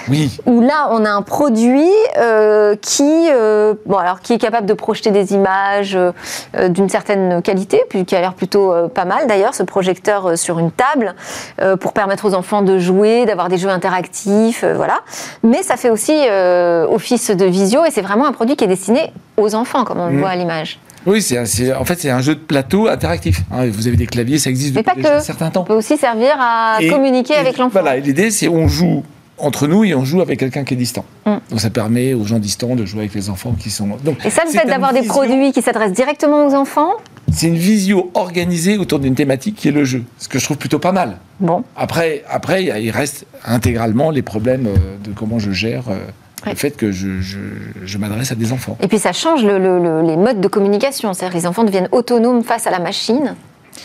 [0.09, 0.39] Oui.
[0.45, 4.73] où là on a un produit euh, qui, euh, bon, alors, qui est capable de
[4.73, 9.53] projeter des images euh, d'une certaine qualité, puis qui a l'air plutôt pas mal d'ailleurs,
[9.53, 11.15] ce projecteur sur une table,
[11.79, 14.99] pour permettre aux enfants de jouer, d'avoir des jeux interactifs, voilà.
[15.43, 16.13] Mais ça fait aussi
[16.89, 20.07] office de visio et c'est vraiment un produit qui est destiné aux enfants, comme on
[20.07, 20.19] le Mm.
[20.19, 20.79] voit à l'image.
[21.05, 23.41] Oui, c'est, c'est- en fait, c'est un jeu de plateau interactif.
[23.51, 23.67] hein.
[23.69, 25.17] vous avez des claviers, ça existe Mais depuis pas déjà que.
[25.19, 25.61] un certain temps.
[25.61, 27.79] On peut aussi servir à Et- communiquer et avec l'enfant.
[27.81, 29.03] Voilà, et l'idée, c'est on joue
[29.39, 31.05] entre nous et on joue avec quelqu'un qui est distant.
[31.25, 31.35] Mm.
[31.49, 33.87] Donc ça permet aux gens distants de jouer avec les enfants qui sont.
[34.03, 36.91] Donc, Et ça, le fait d'avoir des produits qui s'adressent directement aux enfants,
[37.31, 40.57] C'est une visio organisée autour d'une thématique qui est le jeu, ce que je trouve
[40.57, 41.17] plutôt pas mal.
[41.39, 45.97] bon, Après, après, il reste intégralement les problèmes euh, de comment je gère euh,
[46.45, 46.51] Ouais.
[46.53, 47.37] le fait que je, je-
[47.83, 48.77] je m'adresse à des enfants.
[48.81, 51.13] Et puis ça change le- le- le- les modes de communication.
[51.13, 53.35] C'est-à-dire que les enfants deviennent autonomes face à la machine.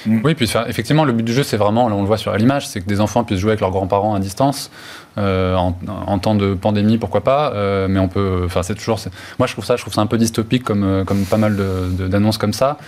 [0.07, 2.67] Oui, puis effectivement, le but du jeu, c'est vraiment, là on le voit sur l'image,
[2.69, 4.71] c'est que des enfants puissent jouer avec leurs grands-parents à distance.
[5.17, 5.77] euh, en,
[6.07, 8.43] en temps de pandémie, pourquoi pas, euh, mais on peut.
[8.47, 8.99] Enfin, c'est toujours.
[9.39, 11.57] Moi, je trouve ça, je trouve ça un peu dystopique, comme, euh, comme pas mal
[11.91, 12.79] d'annonces comme ça.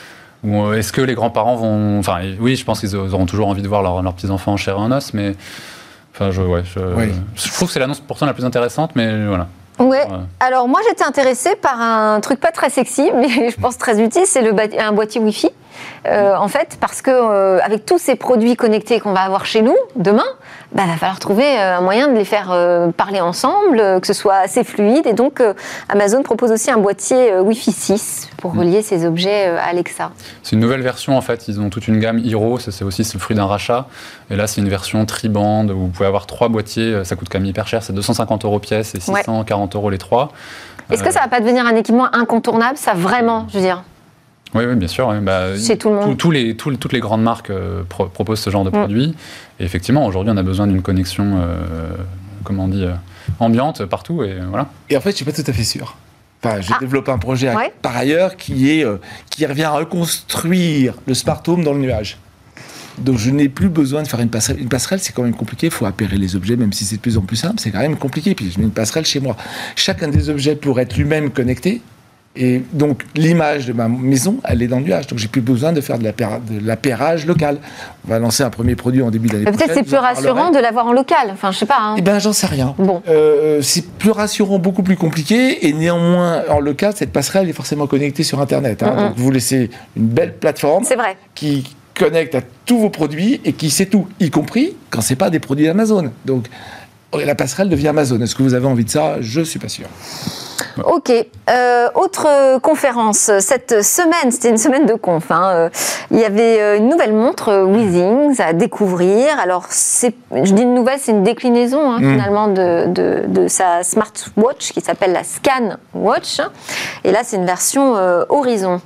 [0.44, 1.98] Est-ce que les grands-parents vont.
[1.98, 4.74] Enfin, oui, je pense qu'ils auront toujours envie de voir leurs leurs petits-enfants en chair
[4.74, 5.34] et en os, mais.
[6.14, 7.12] Enfin, je, ouais, je, Oui.
[7.34, 9.48] je trouve que c'est l'annonce pourtant la plus intéressante, mais voilà.
[9.78, 9.86] Ouais.
[9.86, 10.06] Ouais.
[10.40, 14.22] Alors moi j'étais intéressée par un truc pas très sexy, mais je pense très utile,
[14.24, 15.50] c'est le un boîtier Wi-Fi.
[16.06, 19.62] Euh, en fait, parce que euh, avec tous ces produits connectés qu'on va avoir chez
[19.62, 20.26] nous demain,
[20.72, 24.12] bah, va falloir trouver euh, un moyen de les faire euh, parler ensemble, que ce
[24.12, 25.06] soit assez fluide.
[25.06, 25.42] Et donc
[25.88, 30.10] Amazon propose aussi un boîtier Wi-Fi 6 pour relier ces objets à Alexa.
[30.42, 33.08] C'est une nouvelle version en fait, ils ont toute une gamme Hero, ça c'est aussi
[33.14, 33.86] le fruit d'un rachat.
[34.30, 37.38] Et là c'est une version tribande où vous pouvez avoir trois boîtiers, ça coûte quand
[37.38, 39.20] même hyper cher, c'est 250 euros pièce et Ouais.
[39.22, 40.32] 640 euros les trois.
[40.90, 43.82] Est-ce que ça va pas devenir un équipement incontournable, ça vraiment, je veux dire
[44.54, 45.08] Oui, oui, bien sûr.
[45.08, 45.16] oui.
[45.20, 46.10] Bah, Chez tout le monde.
[46.10, 48.72] tous- tous les, toutes les grandes marques euh, pro- proposent ce genre de Mm.
[48.72, 49.14] produit.
[49.60, 51.88] Et effectivement, aujourd'hui, on a besoin d'une connexion, euh,
[52.44, 52.92] comment on dit, euh,
[53.40, 54.22] ambiante partout.
[54.22, 54.68] Et voilà.
[54.88, 55.96] Et en fait, je suis pas tout à fait sûr.
[56.42, 56.78] Enfin, j'ai Ah.
[56.80, 57.72] développé un projet Ouais.
[57.82, 58.96] par ailleurs qui est euh,
[59.30, 62.18] qui revient à reconstruire le smart home dans le nuage.
[62.98, 64.60] Donc je n'ai plus besoin de faire une passerelle.
[64.62, 65.66] Une passerelle, c'est quand même compliqué.
[65.66, 67.56] Il faut appairer les objets, même si c'est de plus en plus simple.
[67.58, 68.34] C'est quand même compliqué.
[68.34, 69.36] Puis je mets une passerelle chez moi.
[69.74, 71.82] Chacun des objets pourrait être lui-même connecté.
[72.36, 75.06] Et donc l'image de ma maison, elle est dans le nuage.
[75.06, 76.04] Donc j'ai plus besoin de faire de
[76.62, 77.58] l'appairage local.
[78.06, 80.58] On va lancer un premier produit en début d'année Mais Peut-être c'est plus rassurant de
[80.58, 81.30] l'avoir en local.
[81.32, 81.78] Enfin, je sais pas.
[81.80, 81.94] hein.
[81.98, 82.74] Eh ben, j'en sais rien.
[82.78, 83.02] Bon.
[83.08, 87.86] Euh, c'est plus rassurant, beaucoup plus compliqué, et néanmoins, en local, cette passerelle est forcément
[87.86, 88.82] connectée sur Internet.
[88.82, 88.94] hein.
[89.08, 91.16] Donc, vous laissez une belle plateforme C'est vrai.
[91.34, 95.30] qui connecte à tous vos produits et qui sait tout, y compris quand c'est pas
[95.30, 96.10] des produits d'Amazon.
[96.26, 96.46] Donc,
[97.14, 98.20] la passerelle devient Amazon.
[98.20, 99.16] Est-ce que vous avez envie de ça?
[99.20, 99.86] Je suis pas sûr.
[100.84, 101.10] Ok.
[101.48, 105.30] Euh, autre conférence cette semaine, c'était une semaine de conf.
[105.30, 105.68] hein, euh,
[106.10, 109.38] il y avait euh, une nouvelle montre Weezings à découvrir.
[109.40, 112.12] Alors, je dis une nouvelle, c'est une déclinaison hein, Mm.
[112.12, 116.40] finalement de, de, de sa smartwatch qui s'appelle la Scan Watch.
[117.04, 118.80] Et là, c'est une version euh, Horizon.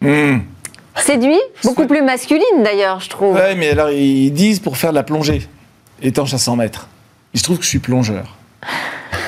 [0.00, 0.38] Hmm.
[0.96, 3.34] Séduit, beaucoup plus masculine d'ailleurs, je trouve.
[3.34, 5.48] Ouais, mais alors, ils disent pour faire de la plongée,
[6.02, 6.88] étanche à 100 mètres.
[7.32, 8.36] Il se trouve que je suis plongeur.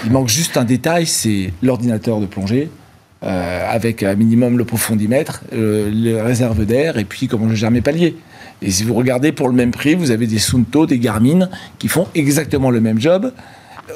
[0.07, 2.71] Il manque juste un détail, c'est l'ordinateur de plongée,
[3.25, 7.73] euh, avec un minimum le profondimètre, euh, le réserve d'air, et puis comment je gère
[7.73, 8.17] mes paliers.
[8.63, 11.49] Et si vous regardez pour le même prix, vous avez des Sunto, des Garmin,
[11.81, 13.33] qui font exactement le même job.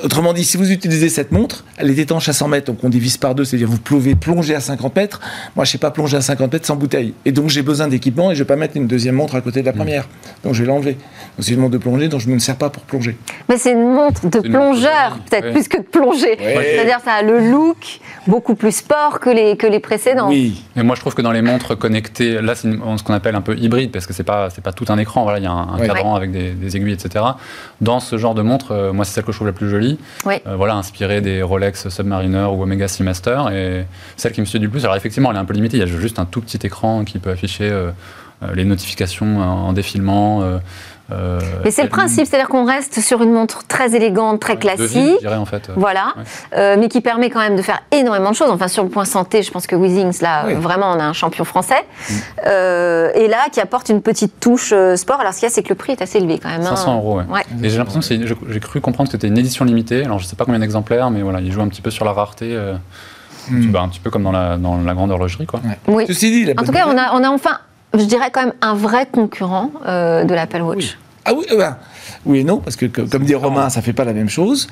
[0.05, 2.89] Autrement dit, si vous utilisez cette montre, elle est étanche à 100 mètres, donc on
[2.89, 5.21] divise par deux, c'est-à-dire vous pouvez plonger à 50 mètres.
[5.57, 7.13] Moi, je ne sais pas plonger à 50 mètres sans bouteille.
[7.25, 9.41] Et donc, j'ai besoin d'équipement et je ne vais pas mettre une deuxième montre à
[9.41, 10.09] côté de la première.
[10.45, 10.93] Donc, je vais l'enlever.
[10.93, 11.01] Donc,
[11.41, 13.17] C'est une montre de plongée dont je ne me sers pas pour plonger.
[13.49, 15.53] Mais c'est une montre de une plongeur, de- peut-être ouais.
[15.53, 16.39] plus que de plongée.
[16.39, 16.73] Ouais.
[16.77, 20.29] C'est-à-dire ça a le look beaucoup plus sport que les, que les précédents.
[20.29, 20.63] Oui.
[20.77, 23.35] Et moi, je trouve que dans les montres connectées, là, c'est une- ce qu'on appelle
[23.35, 25.25] un peu hybride, parce que c'est pas, c'est pas tout un écran.
[25.25, 25.87] Voilà, il y a un, un Ouais.
[25.89, 27.25] cadran avec des, des aiguilles, etc.
[27.81, 29.80] Dans ce genre de montre, euh, moi, c'est celle que je trouve la plus jolie.
[30.25, 30.35] Oui.
[30.47, 33.43] Euh, voilà, inspirée des Rolex Submariner ou Omega Seamaster.
[33.53, 33.85] Et
[34.17, 35.77] celle qui me séduit le plus, alors effectivement, elle est un peu limitée.
[35.77, 37.91] Il y a juste un tout petit écran qui peut afficher euh,
[38.55, 40.43] les notifications en en défilement.
[40.43, 40.59] euh,
[41.13, 44.61] euh, Mais c'est le principe, c'est-à-dire qu'on reste sur une montre très élégante, très de
[44.61, 45.15] vie, classique.
[45.17, 45.69] je dirais, en fait.
[45.77, 46.23] Voilà, Ouais.
[46.57, 48.49] Euh, mais qui permet quand même de faire énormément de choses.
[48.51, 50.53] Enfin, sur le point santé, je pense que Weezings, là, Oui.
[50.55, 51.85] euh, vraiment, on a un champion français.
[52.09, 52.15] Mm.
[52.47, 55.21] Euh, et là, qui apporte une petite touche euh, sport.
[55.21, 56.61] Alors, ce qu'il y a, c'est que le prix est assez élevé quand même.
[56.63, 56.77] hein.
[56.77, 57.25] 500 euros, ouais.
[57.29, 57.43] Ouais.
[57.63, 60.05] Et j'ai l'impression que j'ai cru comprendre que c'était une édition limitée.
[60.05, 62.13] Alors je sais pas combien d'exemplaires, mais voilà, ils jouent un petit peu sur la
[62.13, 62.75] rareté, euh,
[63.51, 63.73] Hmm.
[63.73, 65.61] bah, un petit peu comme dans la, dans la grande horlogerie, quoi.
[65.89, 66.05] Oui.
[66.07, 67.59] Ceci dit, la En tout cas, on nouvelle- a, on a enfin,
[67.95, 70.97] je dirais quand même, un vrai concurrent euh, de l'Apple Watch.
[71.25, 71.77] Ah oui, euh, ben,
[72.25, 74.69] oui et non, parce que co- comme dit Romain, ça fait pas la même chose.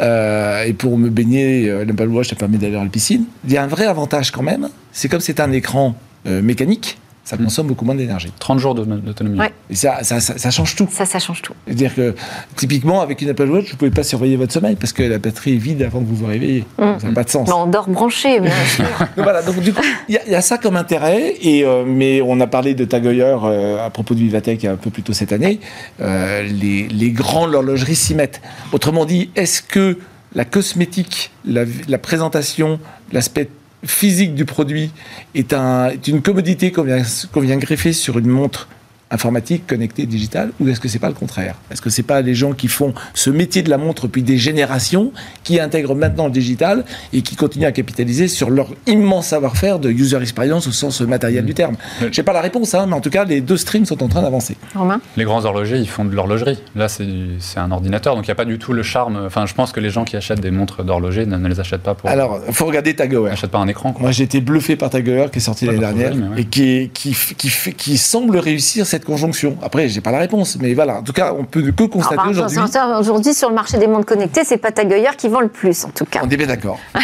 [0.00, 3.24] Euh, et pour me baigner, euh, l'Apple Watch, ça permet d'aller à la piscine.
[3.44, 5.94] Il y a un vrai avantage quand même, c'est comme c'est un écran
[6.26, 7.44] euh, mécanique, ça Mm.
[7.44, 8.32] consomme beaucoup moins d'énergie.
[8.38, 9.38] 30 jours d'auto- d'autonomie.
[9.38, 9.52] Ouais.
[9.68, 10.88] Et ça, ça, ça, ça change tout.
[10.90, 11.52] Ça, ça change tout.
[11.66, 12.14] C'est-à-dire que
[12.56, 15.18] typiquement, avec une Apple Watch, vous ne pouvez pas surveiller votre sommeil parce que la
[15.18, 16.64] batterie est vide avant que vous vous réveillez.
[16.78, 16.84] Mm.
[17.00, 17.46] Ça n'a pas de sens.
[17.46, 18.86] Mais on dort branché, bien sûr.
[19.16, 21.64] Donc voilà, donc du coup, il y, a- il y a ça comme intérêt, et,
[21.64, 24.88] euh, mais on a parlé de Tag Heuer euh, à propos de Vivatech un peu
[24.88, 25.60] plus tôt cette année.
[26.00, 28.40] Euh, les, les grandes horlogeries s'y mettent.
[28.72, 29.98] Autrement dit, est-ce que
[30.34, 32.80] la cosmétique, la, la présentation,
[33.12, 33.48] l'aspect
[33.84, 34.90] physique du produit
[35.34, 38.68] est, un, est une commodité qu'on vient, qu'on vient greffer sur une montre
[39.10, 41.54] informatique, connectée, digitale, ou est-ce que c'est pas le contraire?
[41.70, 44.38] Est-ce que c'est pas les gens qui font ce métier de la montre depuis des
[44.38, 45.12] générations,
[45.44, 49.90] qui intègrent maintenant le digital et qui continuent à capitaliser sur leur immense savoir-faire de
[49.90, 51.76] user experience au sens matériel du terme?
[52.12, 54.22] J'ai pas la réponse, hein, mais en tout cas, les deux streams sont en train
[54.22, 54.56] d'avancer.
[54.74, 55.00] Romain?
[55.16, 56.58] Les grands horlogers, ils font de l'horlogerie.
[56.74, 57.06] Là, c'est
[57.40, 59.24] c'est un ordinateur, donc il n'y a pas du tout le charme.
[59.26, 61.82] Enfin, je pense que les gens qui achètent des montres d'horloger ne, ne les achètent
[61.82, 62.10] pas pour.
[62.10, 63.26] Alors, il faut regarder Tag Heuer.
[63.26, 64.02] Ils n'achètent pas un écran, quoi.
[64.02, 66.42] Moi, j'ai été bluffé par Tag Heuer qui est sorti l'année dernière ouais.
[66.42, 69.56] et qui, qui, qui, qui semble réussir cette conjonction.
[69.62, 70.98] Après, j'ai pas la réponse, mais voilà.
[70.98, 72.58] En tout cas, on peut que constater Enfin, aujourd'hui.
[72.98, 75.90] Aujourd'hui, sur le marché des montres connectées, c'est pas Tagueilleur qui vend le plus, en
[75.90, 76.20] tout cas.
[76.24, 76.78] On est bien d'accord.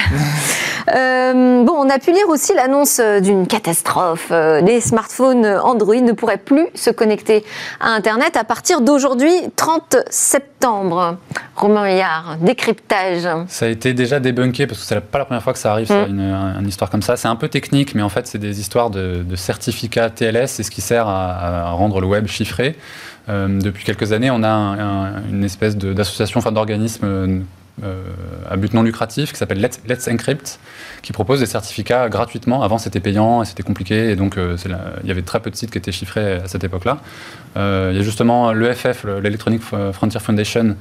[0.95, 4.29] Euh, bon, on a pu lire aussi l'annonce euh, d'une catastrophe.
[4.31, 7.45] Euh, Les smartphones Android ne pourraient plus se connecter
[7.81, 11.17] à Internet à partir d'aujourd'hui, 30 septembre.
[11.57, 13.29] Romain Huyard, décryptage.
[13.49, 15.87] Ça a été déjà débunké parce que c'est pas la première fois que ça arrive,
[15.87, 17.17] ça, une, une histoire comme ça.
[17.17, 20.63] C'est un peu technique, mais en fait, c'est des histoires de, de certificats TLS, c'est
[20.63, 22.77] ce qui sert à, à rendre le web chiffré.
[23.29, 27.41] Euh, depuis quelques années, on a un- un- une espèce d'association, enfin d'organisme euh, euh,
[27.83, 30.61] à but non lucratif qui s'appelle Let's, Encrypt,
[31.03, 32.63] qui propose des certificats gratuitement.
[32.63, 34.57] Avant, c'était payant et c'était compliqué, et donc euh,
[35.03, 36.99] il y avait très peu de sites qui étaient chiffrés à cette époque-là.
[37.57, 40.77] Euh, il y a justement l'EFF, le- l'Electronic Frontier Foundation,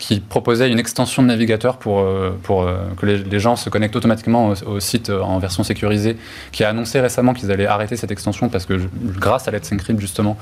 [0.00, 3.94] qui proposait une extension de navigateur pour, euh, pour euh, que les, gens se connectent
[3.94, 6.16] automatiquement au, site euh, en version sécurisée,
[6.52, 10.00] qui a annoncé récemment qu'ils allaient arrêter cette extension parce que grâce à Let's Encrypt,
[10.00, 10.38] justement,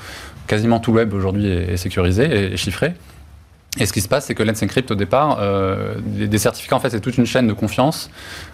[0.47, 2.95] quasiment tout web aujourd'hui est, sécurisé et chiffré.
[3.79, 6.81] Et ce qui se passe, c'est que Let's Encrypt, au départ, euh, des, certificats, en
[6.81, 8.11] fait, c'est toute une chaîne de confiance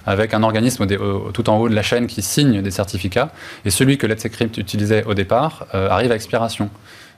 [0.06, 0.86] avec un organisme
[1.32, 3.30] tout en haut de la chaîne qui signe des certificats.
[3.64, 6.68] Et celui que Let's Encrypt utilisait au départ euh, arrive à expiration.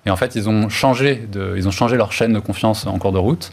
[0.04, 2.98] Et en fait, ils ont changé, de, ils ont changé leur chaîne de confiance en
[2.98, 3.50] cours de route.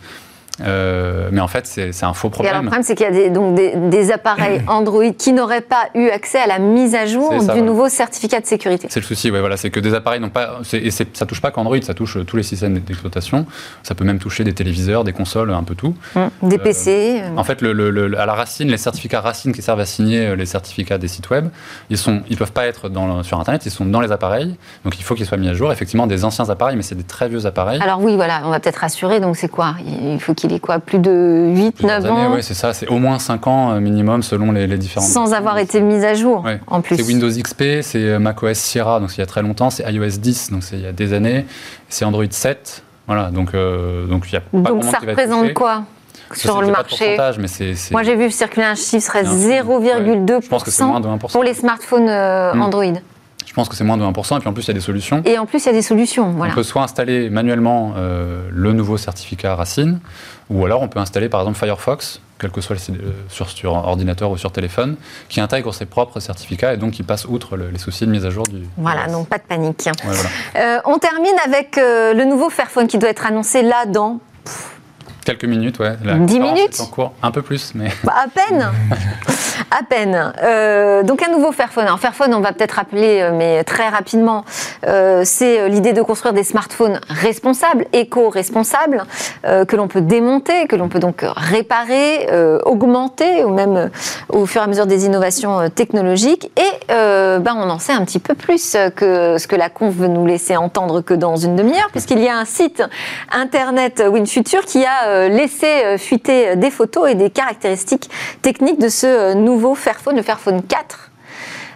[0.62, 2.84] Euh, mais en fait, c'est un faux Et alors, le problème.
[2.84, 6.10] problème, c'est qu'il y a des, donc des, des appareils Android qui n'auraient pas eu
[6.10, 7.62] accès à la mise à jour du voilà.
[7.62, 8.88] nouveau certificat de sécurité.
[8.92, 10.60] C'est le souci, ouais, voilà, c'est que des appareils n'ont pas.
[10.74, 13.46] Et ça touche pas qu'Android, ça touche euh, tous les systèmes d'exploitation.
[13.82, 15.96] Ça peut même toucher des téléviseurs, des consoles, un peu tout.
[16.16, 17.22] Hum, Des PC.
[17.24, 19.86] euh, En fait, le, le- le- à la racine, les certificats racines qui servent à
[19.88, 21.48] signer les certificats des sites web,
[21.90, 24.56] ils sont, ils peuvent pas être dans sur Internet, ils sont dans les appareils.
[24.86, 25.72] Donc il faut qu'ils soient mis à jour.
[25.72, 27.82] Effectivement, des anciens appareils, mais c'est des très vieux appareils.
[27.82, 29.20] Alors oui, voilà, on va peut-être rassurer.
[29.20, 29.76] Donc c'est quoi?
[30.04, 32.74] Il faut qu'il ait quoi Plus de 8, Plusieurs 9 années, ans ouais, c'est ça.
[32.74, 35.06] C'est au moins 5 ans euh, minimum selon les, les différents.
[35.06, 36.60] sans avoir été mis à jour Ouais.
[36.68, 36.98] en plus.
[36.98, 40.18] C'est Windows XP, c'est euh, macOS Sierra, donc il y a très longtemps, c'est iOS
[40.20, 41.46] 10, donc c'est il y a des années,
[41.90, 45.54] c'est Android 7, voilà, donc euh, donc il y a pas Donc ça qui représente
[45.54, 45.84] quoi
[46.36, 47.18] sur le marché
[47.92, 50.42] Moi j'ai vu circuler un chiffre serait c'est un- 0,2% ouais.
[50.42, 51.32] Je pense que c'est moins de 1%.
[51.32, 52.04] pour les smartphones
[52.54, 52.62] Hmm.
[53.46, 54.80] Je pense que c'est moins de 1%, et puis en plus il y a des
[54.80, 55.22] solutions.
[55.26, 56.32] Et en plus il y a des solutions.
[56.32, 56.54] Voilà.
[56.54, 60.00] On peut soit installer manuellement euh, le nouveau certificat Racine,
[60.50, 63.74] ou alors on peut installer par exemple Firefox, quel que soit le, euh, sur, sur
[63.74, 64.96] ordinateur ou sur téléphone,
[65.30, 68.26] qui intègre ses propres certificats et donc qui passe outre le- les soucis de mise
[68.26, 68.64] à jour du.
[68.78, 69.82] Voilà, donc pas de panique.
[69.86, 70.30] Ouais, voilà.
[70.58, 74.20] Euh, on termine avec euh, le nouveau Fairphone qui doit être annoncé là dans
[75.24, 75.96] Quelques minutes, ouais.
[76.04, 77.90] La 10 conférence minutes en cours, un peu plus, mais.
[78.04, 78.68] Bah, à peine
[79.72, 80.34] À peine.
[80.44, 81.86] Euh, donc un nouveau Fairphone.
[81.86, 84.46] Alors Fairphone, on va peut-être rappeler, euh, mais très rapidement,
[84.86, 89.04] euh, c'est l'idée de construire des smartphones responsables, éco-responsables,
[89.46, 92.28] euh, que l'on peut démonter, que l'on peut donc réparer,
[92.66, 93.90] augmenter, ou même
[94.30, 96.52] au fur et à mesure des innovations technologiques.
[96.58, 100.08] Et ben, on en sait un petit peu plus que ce que la conf veut
[100.08, 102.84] nous laisser entendre que dans une demi-heure, puisqu'il y a un site
[103.32, 108.10] internet WinFuture qui a euh, laissé euh, fuiter des photos et des caractéristiques
[108.42, 111.12] techniques de ce euh, nouveau Fairphone, le Fairphone 4.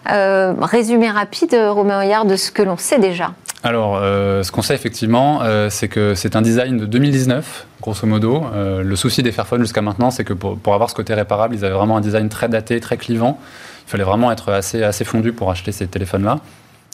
[0.09, 3.33] Euh, résumé rapide, euh, Romain Hoyard, de ce que l'on sait déjà.
[3.63, 8.07] Alors, euh, ce qu'on sait effectivement, euh, c'est que c'est un design de 2019, grosso
[8.07, 8.45] modo.
[8.53, 11.55] Euh, le souci des Fairphones jusqu'à maintenant, c'est que pour, pour avoir ce côté réparable,
[11.55, 13.39] ils avaient vraiment un design très daté, très clivant.
[13.87, 16.39] Il fallait vraiment être assez, assez fondu pour acheter ces téléphones-là.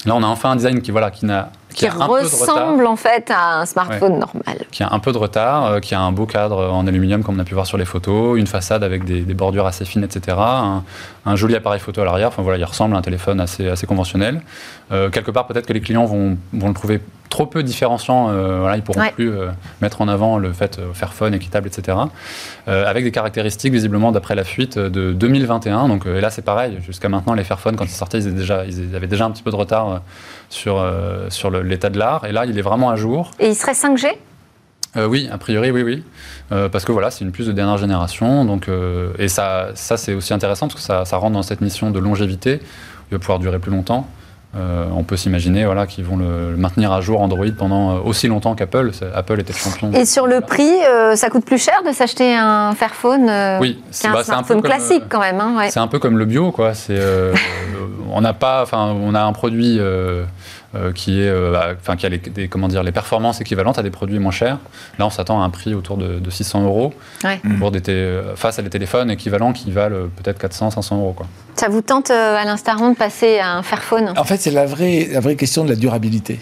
[0.06, 3.32] Là, on a enfin un design qui, voilà, qui, n'a, Qui de ressemble en fait
[3.32, 4.58] à un smartphone normal.
[4.72, 7.36] qui a un peu de retard, euh, qui a un beau cadre en aluminium comme
[7.36, 10.04] on a pu voir sur les photos, une façade avec des, des bordures assez fines,
[10.04, 10.38] etc.
[10.40, 10.84] Un,
[11.26, 12.28] un joli appareil photo à l'arrière.
[12.30, 14.42] Enfin voilà, il ressemble à un téléphone assez, assez conventionnel.
[14.92, 17.02] Euh, quelque part, peut-être que les clients vont, vont le trouver
[17.34, 18.30] trop peu différenciant.
[18.30, 19.12] Euh, voilà, ils pourront Ouais.
[19.12, 19.50] plus euh,
[19.82, 21.98] mettre en avant le fait euh, faire fun, équitable, etc.
[22.68, 25.88] Avec des caractéristiques visiblement d'après la fuite de 2021.
[25.88, 26.78] Donc et là, c'est pareil.
[26.86, 29.44] Jusqu'à maintenant, les Fairphone, quand ils sortaient, ils, étaient déjà, ils avaient déjà un petit
[29.44, 30.02] peu de retard
[30.54, 32.26] sur, euh, sur l'état de l'art.
[32.26, 33.32] Et là, il est vraiment à jour.
[33.40, 34.08] Et il serait 5G
[34.96, 36.04] Euh, oui, a priori, oui, oui.
[36.52, 38.46] Euh, parce que voilà, c'est une puce de dernière génération.
[38.46, 41.62] Donc, euh, et ça, ça c'est aussi intéressant parce que ça, ça rentre dans cette
[41.62, 42.60] mission de longévité.
[43.10, 44.08] Il va pouvoir durer plus longtemps.
[44.96, 48.54] On peut s'imaginer voilà, qu'ils vont le, le maintenir à jour Android pendant aussi longtemps
[48.54, 48.92] qu'Apple.
[49.16, 49.92] Apple était champion.
[49.94, 50.70] Et sur le prix,
[51.16, 54.62] ça coûte plus cher de s'acheter un Fairphone Oui, qu'un bah, c'est un peu smartphone
[54.62, 55.42] comme, classique quand même.
[55.42, 55.72] hein, ouais.
[55.72, 56.76] C'est un peu comme le bio, quoi.
[56.76, 57.00] C'est,
[58.12, 59.80] on n'a pas, on a un produit
[60.94, 63.84] qui est, euh, bah, enfin, qui a les, des, comment dire, les performances équivalentes à
[63.84, 64.58] des produits moins chers.
[65.00, 67.40] Là, on s'attend à un prix autour de, de 600 euros Ouais.
[67.60, 71.14] pour des té- face à des téléphones équivalents qui valent euh, peut-être 400, 500 euros,
[71.14, 71.28] quoi.
[71.56, 74.66] Ça vous tente, euh, à l'instant, de passer à un Fairphone En fait, c'est la
[74.66, 76.40] vraie, la vraie question de la durabilité.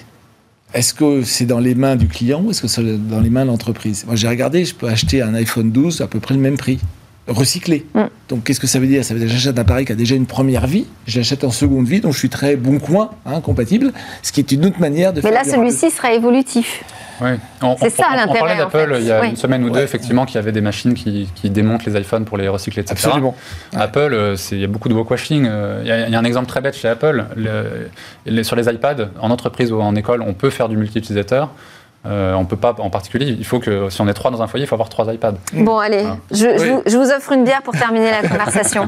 [0.73, 3.43] Est-ce que c'est dans les mains du client ou est-ce que c'est dans les mains
[3.43, 4.05] de l'entreprise?
[4.05, 6.79] Moi, j'ai regardé, je peux acheter un iPhone 12 à peu près le même prix,
[7.27, 7.85] recyclé.
[7.93, 8.01] Mm.
[8.29, 9.03] Donc, qu'est-ce que ça veut dire?
[9.05, 11.43] Ça veut dire que j'achète un appareil qui a déjà une première vie, je l'achète
[11.43, 13.91] en seconde vie, donc je suis très bon coin, hein, compatible,
[14.23, 16.83] ce qui est une autre manière de Mais faire là, celui-ci serait évolutif.
[17.21, 17.37] Ouais.
[17.61, 19.01] On, C'est ça on- on l'intérêt, parlait en d'Apple fait.
[19.01, 19.29] il y a Oui.
[19.29, 22.25] une semaine ou deux, effectivement, qu'il y avait des machines qui, qui démontent les iPhones
[22.25, 22.95] pour les recycler, etc.
[23.05, 23.35] Absolument.
[23.75, 25.45] Apple, euh, c'est- il y a beaucoup de washing.
[25.47, 27.25] euh, Il y, a- il y a un exemple très bête chez Apple.
[27.35, 27.89] Le-
[28.25, 31.51] les- sur les iPads, en entreprise ou en école, on peut faire du multi-utilisateur.
[32.05, 34.47] Euh, on peut pas, en particulier, il faut que si on est trois dans un
[34.47, 35.35] foyer, il faut avoir trois iPads.
[35.53, 36.17] Bon, allez, Ah.
[36.31, 38.87] je, je vous- je vous offre une bière pour terminer la conversation.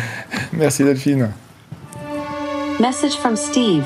[0.52, 1.30] Merci Delphine.
[2.80, 3.84] Message from Steve.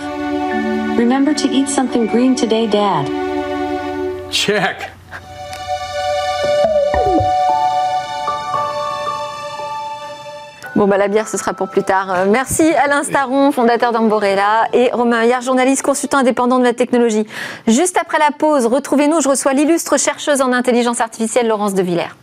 [0.97, 3.07] Remember to eat something green today, Dad.
[4.31, 4.92] Check.
[10.75, 12.11] Bon, bah, la bière, ce sera pour plus tard.
[12.11, 17.27] Euh, Merci Alain Staron, fondateur d'Amborella, et Romain Hier, journaliste consultant indépendant de la technologie.
[17.67, 19.21] Juste après la pause, retrouvez-nous.
[19.21, 22.15] Je reçois l'illustre chercheuse en intelligence artificielle, Laurence de Villers.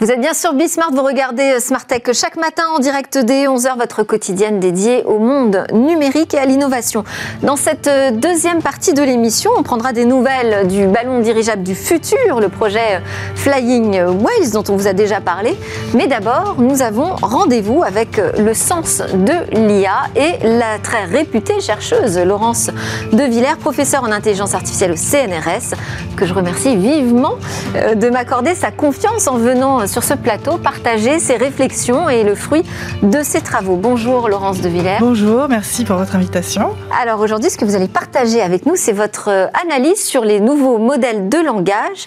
[0.00, 3.44] Vous êtes bien sur Bismart, vous regardez euh, Smart Tech chaque matin en direct dès
[3.44, 7.04] 11h, votre quotidienne dédiée au monde numérique et à l'innovation.
[7.42, 11.74] Dans cette euh, deuxième partie de l'émission, on prendra des nouvelles du ballon dirigeable du
[11.74, 13.00] futur, le projet euh,
[13.34, 15.54] Flying Whales dont on vous a déjà parlé.
[15.92, 22.16] Mais d'abord, nous avons rendez-vous avec le sens de l'IA et la très réputée chercheuse
[22.16, 22.70] Laurence
[23.12, 25.76] de Villers, professeure en intelligence artificielle au CNRS,
[26.16, 27.34] que je remercie vivement
[27.74, 32.62] de m'accorder sa confiance en venant sur ce plateau partager ses réflexions et le fruit
[33.02, 33.74] de ses travaux.
[33.74, 34.98] Bonjour Laurence de Villers.
[35.00, 36.70] Bonjour, merci pour votre invitation.
[37.02, 40.38] Alors aujourd'hui, ce que vous allez partager avec nous, c'est votre euh, analyse sur les
[40.38, 42.06] nouveaux modèles de langage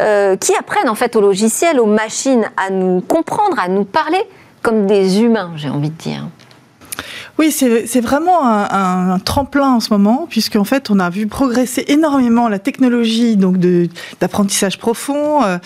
[0.00, 4.22] euh, qui apprennent en fait au logiciel, aux machines à nous comprendre, à nous parler
[4.62, 6.26] comme des humains, j'ai envie de dire.
[7.40, 12.50] Oui, c'est vraiment un, tremplin en ce moment, puisqu'en fait, on a vu progresser énormément
[12.50, 13.56] la technologie donc
[14.20, 15.56] d'apprentissage profond euh,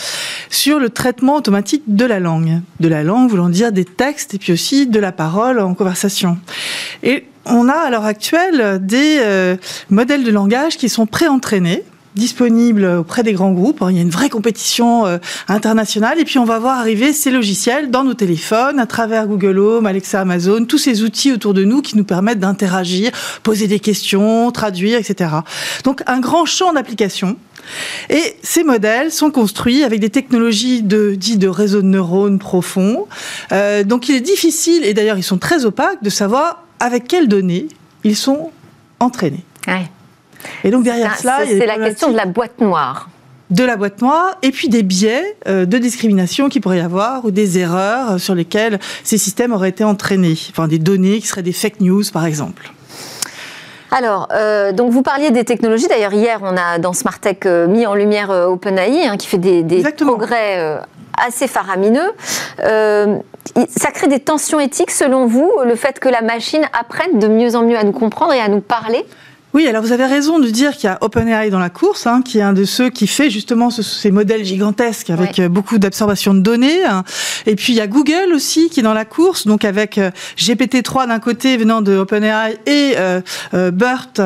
[0.51, 2.61] sur le traitement automatique de la langue.
[2.79, 6.39] De la langue voulant dire des textes et puis aussi de la parole en conversation.
[7.03, 9.57] Et on a à l'heure actuelle des euh,
[9.91, 11.83] modèles de langage qui sont pré-entraînés
[12.15, 13.83] disponibles auprès des grands groupes.
[13.89, 16.19] Il y a une vraie compétition euh, internationale.
[16.21, 19.87] Et puis, on va voir arriver ces logiciels dans nos téléphones, à travers Google Home,
[19.87, 23.11] Alexa, Amazon, tous ces outils autour de nous qui nous permettent d'interagir,
[23.43, 25.31] poser des questions, traduire, etc.
[25.85, 27.37] Donc, un grand champ d'application.
[28.11, 33.07] Et ces modèles sont construits avec des technologies de, dites de réseau de neurones profonds.
[33.53, 37.29] Euh, donc, il est difficile, et d'ailleurs, ils sont très opaques, de savoir avec quelles
[37.29, 37.69] données
[38.05, 38.51] ils sont
[39.01, 39.45] entraînés.
[40.65, 43.09] Et donc, derrière cela, c'est la question de la boîte noire.
[43.51, 47.25] de la boîte noire et puis des biais euh, de discrimination qu'il pourrait y avoir
[47.25, 50.39] ou des erreurs euh, sur lesquelles ces systèmes auraient été entraînés.
[50.51, 52.73] Enfin, des données qui seraient des fake news, par exemple.
[53.91, 55.87] Alors, euh, donc vous parliez des technologies.
[55.87, 59.39] D'ailleurs, hier, on a dans Smart Tech euh, mis en lumière OpenAI, hein, qui fait
[59.39, 60.81] des, des progrès
[61.25, 62.11] assez faramineux.
[62.59, 67.55] Ça crée des tensions éthiques, selon vous, le fait que la machine apprenne de mieux
[67.55, 69.05] en mieux à nous comprendre et à nous parler?
[69.55, 72.23] Oui, alors vous avez raison de dire qu'il y a OpenAI dans la course, hein,
[72.25, 75.45] qui est un de ceux qui fait justement ce- ces modèles gigantesques avec Ouais.
[75.45, 76.85] euh, beaucoup d'absorption de données.
[76.85, 77.05] hein.
[77.47, 80.11] Et puis il y a Google aussi qui est dans la course, donc avec euh,
[80.37, 83.21] GPT-3 d'un côté venant de OpenAI et euh,
[83.55, 84.21] euh, BERT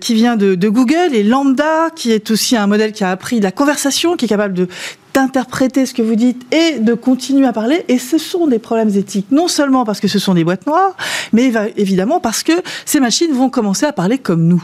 [0.00, 3.40] qui vient de, de Google et Lambda qui est aussi un modèle qui a appris
[3.40, 4.68] de la conversation, qui est capable de
[5.14, 7.84] d'interpréter ce que vous dites et de continuer à parler.
[7.88, 10.96] Et ce sont des problèmes éthiques, non seulement parce que ce sont des boîtes noires,
[11.32, 12.52] mais évidemment parce que
[12.84, 14.62] ces machines vont commencer à parler comme nous.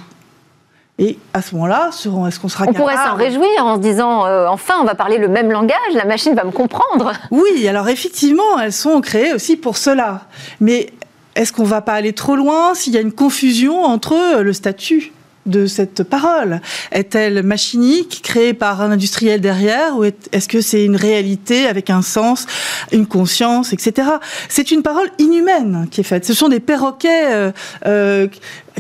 [1.01, 4.49] Et à ce moment-là, est-ce qu'on sera On pourrait s'en réjouir en se disant euh,
[4.49, 7.13] enfin, on va parler le même langage, la machine va me comprendre.
[7.31, 10.23] Oui, alors effectivement, elles sont créées aussi pour cela.
[10.61, 10.91] Mais
[11.37, 15.13] est-ce qu'on va pas aller trop loin s'il y a une confusion entre le statut
[15.49, 16.61] de cette parole
[16.93, 21.91] Est-elle machinique, créée par un industriel derrière, ou est- est-ce que c'est une réalité avec
[21.91, 22.47] un sens,
[22.93, 24.09] une conscience, etc.
[24.49, 26.25] C'est une parole inhumaine qui est faite.
[26.25, 27.53] Ce sont des perroquets euh,
[27.87, 28.27] euh,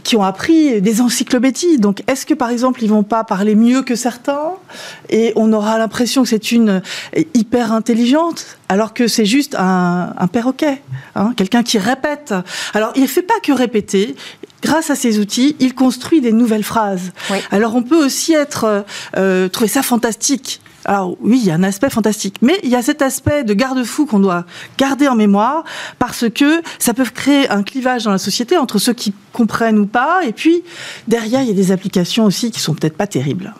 [0.04, 1.78] qui ont appris des encyclopédies.
[1.78, 4.52] Donc, est-ce que par exemple, ils vont pas parler mieux que certains
[5.10, 6.82] et on aura l'impression que c'est une
[7.34, 10.82] hyper intelligente alors que c'est juste un, un perroquet,
[11.16, 12.32] hein, quelqu'un qui répète?
[12.74, 14.14] Alors, il ne fait pas que répéter.
[14.62, 17.12] Grâce à ces outils, il construit des nouvelles phrases.
[17.30, 17.38] Oui.
[17.50, 18.82] Alors, on peut aussi être euh,
[19.16, 20.60] euh, trouver ça fantastique.
[20.84, 23.52] Alors oui, il y a un aspect fantastique, mais il y a cet aspect de
[23.52, 24.46] garde-fou qu'on doit
[24.78, 25.64] garder en mémoire
[25.98, 29.86] parce que ça peut créer un clivage dans la société entre ceux qui comprennent ou
[29.86, 30.62] pas, et puis
[31.06, 33.54] derrière il y a des applications aussi qui sont peut-être pas terribles.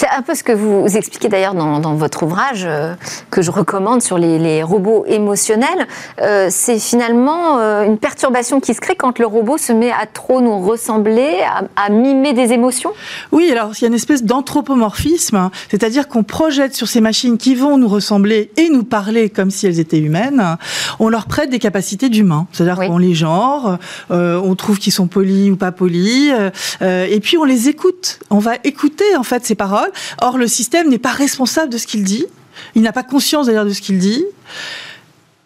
[0.00, 2.94] C'est un peu ce que vous expliquez d'ailleurs dans, votre ouvrage euh,
[3.30, 5.86] que je recommande sur les, robots émotionnels.
[6.22, 10.06] Euh, c'est finalement euh, une perturbation qui se crée quand le robot se met à
[10.06, 11.40] trop nous ressembler,
[11.76, 12.94] à, mimer des émotions
[13.30, 15.50] Oui, alors il y a une espèce d'anthropomorphisme, hein.
[15.70, 19.66] c'est-à-dire qu'on projette sur ces machines qui vont nous ressembler et nous parler comme si
[19.66, 20.56] elles étaient humaines,
[20.98, 22.46] on leur prête des capacités d'humain.
[22.52, 23.76] C'est-à-dire qu'on les genre,
[24.08, 26.32] on trouve qu'ils sont polis ou pas polis,
[26.80, 28.20] et puis on les écoute.
[28.30, 29.89] On va écouter en fait ces paroles
[30.20, 32.26] Or, le système n'est pas responsable de ce qu'il dit.
[32.74, 34.24] Il n'a pas conscience d'ailleurs de ce qu'il dit.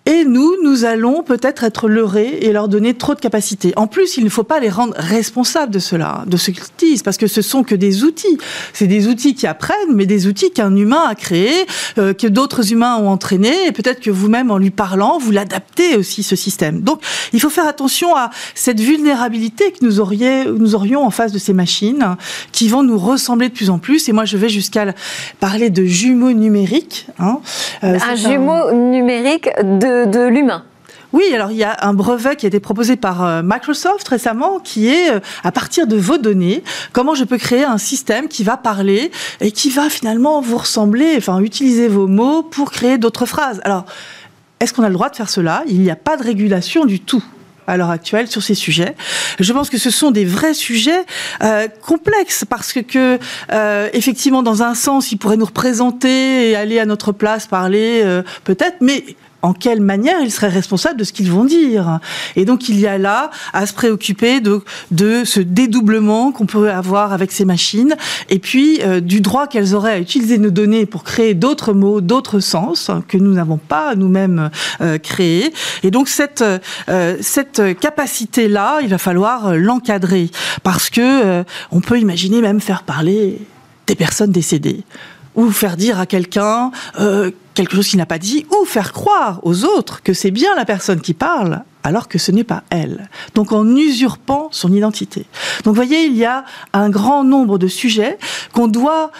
[0.06, 3.72] Et nous, nous allons peut-être être leurrés et leur donner trop de capacités.
[3.76, 7.02] En plus, il ne faut pas les rendre responsables de cela, de ce qu'ils disent,
[7.02, 8.36] parce que ce sont que des outils.
[8.74, 11.64] C'est des outils qui apprennent, mais des outils qu'un humain a créés,
[11.96, 15.96] euh, que d'autres humains ont entraînés, et peut-être que vous-même, en lui parlant, vous l'adaptez
[15.96, 16.82] aussi, ce système.
[16.82, 17.00] Donc,
[17.32, 21.38] il faut faire attention à cette vulnérabilité que nous, auriez, nous aurions en face de
[21.38, 22.16] ces machines,
[22.52, 24.06] qui vont nous ressembler de plus en plus.
[24.10, 24.84] Et moi, je vais jusqu'à
[25.40, 27.06] parler de jumeaux numériques.
[27.18, 27.38] Hein.
[27.84, 30.64] Euh, un jumeau numérique de de, l'humain.
[31.14, 34.58] Oui, alors il y a un brevet qui a été proposé par euh, Microsoft récemment
[34.58, 38.42] qui est euh, à partir de vos données, comment je peux créer un système qui
[38.42, 43.26] va parler et qui va finalement vous ressembler, enfin utiliser vos mots pour créer d'autres
[43.26, 43.60] phrases.
[43.62, 43.84] Alors,
[44.58, 45.62] est-ce qu'on a le droit de faire cela?
[45.68, 47.22] Il n'y a pas de régulation du tout
[47.68, 48.96] à l'heure actuelle sur ces sujets.
[49.38, 51.04] Je pense que ce sont des vrais sujets
[51.44, 53.18] euh, complexes parce que,
[53.94, 58.04] effectivement, dans un sens, ils pourraient nous représenter et aller à notre place parler,
[58.44, 59.04] peut-être, mais
[59.44, 62.00] en quelle manière ils seraient responsables de ce qu'ils vont dire.
[62.34, 64.62] Et donc il y a là à se préoccuper de,
[65.24, 67.94] ce dédoublement qu'on peut avoir avec ces machines,
[68.30, 72.00] et puis euh, du droit qu'elles auraient à utiliser nos données pour créer d'autres mots,
[72.00, 75.52] d'autres sens que nous n'avons pas nous-mêmes euh, créés.
[75.82, 76.42] Et donc cette,
[76.88, 80.30] euh, cette capacité-là, il va falloir l'encadrer,
[80.62, 83.38] parce que on peut imaginer même faire parler
[83.86, 84.84] des personnes décédées
[85.34, 86.70] ou faire dire à quelqu'un
[87.54, 90.64] quelque chose qu'il n'a pas dit, ou faire croire aux autres que c'est bien la
[90.64, 93.08] personne qui parle, alors que ce n'est pas elle.
[93.34, 95.26] Donc en usurpant son identité.
[95.64, 98.18] Donc voyez, il y a un grand nombre de sujets
[98.52, 99.12] qu'on doit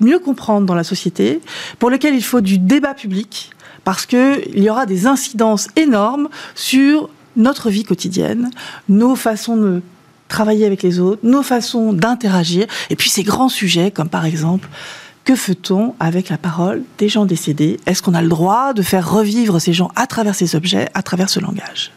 [0.00, 1.40] mieux comprendre dans la société,
[1.78, 3.50] pour lesquels il faut du débat public,
[3.84, 8.50] parce qu'il y aura des incidences énormes sur notre vie quotidienne,
[8.88, 9.82] nos façons de
[10.28, 14.68] travailler avec les autres, nos façons d'interagir, et puis ces grands sujets comme par exemple
[15.26, 17.80] que fait-on avec la parole des gens décédés?
[17.84, 21.02] Est-ce qu'on a le droit de faire revivre ces gens à travers ces objets, à
[21.02, 21.90] travers ce langage?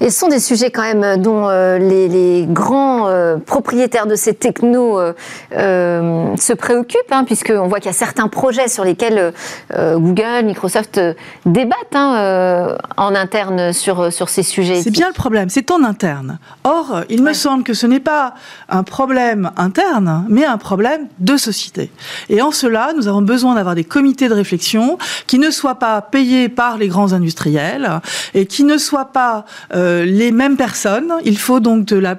[0.00, 4.32] Et ce sont des sujets quand même dont euh, les, grands euh, propriétaires de ces
[4.32, 9.32] technos euh, se préoccupent, hein, puisqu'on voit qu'il y a certains projets sur lesquels
[9.72, 11.00] Google, Microsoft
[11.44, 14.82] débattent hein, en interne sur, sur ces sujets.
[14.82, 16.38] C'est bien le problème, c'est en interne.
[16.64, 18.34] Or, il me semble que ce n'est pas
[18.68, 21.90] un problème interne, mais un problème de société.
[22.28, 26.00] Et en cela, nous avons besoin d'avoir des comités de réflexion qui ne soient pas
[26.00, 28.00] payés par les grands industriels
[28.34, 29.44] et qui ne soient pas
[29.74, 31.12] euh, les mêmes personnes.
[31.24, 32.16] Il faut donc de la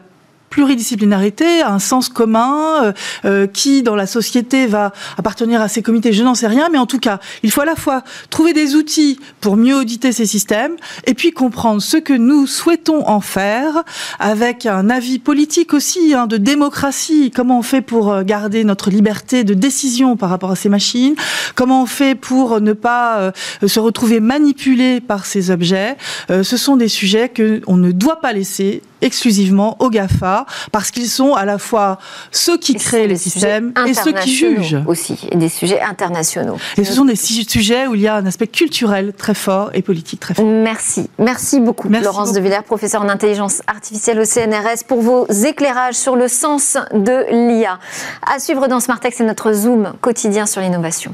[0.51, 2.91] pluridisciplinarité, un sens commun, euh,
[3.25, 6.77] euh, qui dans la société va appartenir à ces comités, je n'en sais rien, mais
[6.77, 10.25] en tout cas, il faut à la fois trouver des outils pour mieux auditer ces
[10.25, 10.75] systèmes,
[11.07, 13.83] et puis comprendre ce que nous souhaitons en faire,
[14.19, 18.89] avec un avis politique aussi, hein, de démocratie, comment on fait pour euh, garder notre
[18.89, 21.15] liberté de décision par rapport à ces machines,
[21.55, 23.31] comment on fait pour ne pas
[23.65, 25.95] se retrouver manipulé par ces objets?
[26.29, 31.09] ce sont des sujets que on ne doit pas laisser exclusivement aux GAFA, parce qu'ils
[31.09, 31.97] sont à la fois
[32.31, 34.77] ceux qui créent les systèmes et ceux qui jugent.
[34.85, 36.57] Aussi, et des sujets internationaux.
[36.77, 39.81] Et ce sont des sujets où il y a un aspect culturel très fort et
[39.81, 40.45] politique très fort.
[40.45, 41.09] Merci.
[41.19, 46.15] Merci beaucoup, Laurence de Villers, professeure en intelligence artificielle au CNRS, pour vos éclairages sur
[46.15, 47.79] le sens de l'IA.
[48.25, 51.13] À suivre dans Smartex, c'est notre Zoom quotidien sur l'innovation.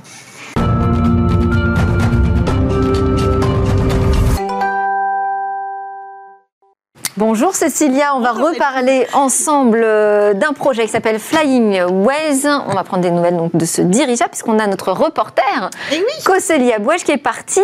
[7.18, 12.46] Bonjour Cécilia, on va reparler ensemble euh, d'un projet qui s'appelle Flying Ways.
[12.46, 15.98] On va prendre des nouvelles donc, de ce dirigeable puisqu'on a notre reporter, Et eh
[15.98, 16.24] oui.
[16.24, 17.62] Cosselia Bouèche, qui est parti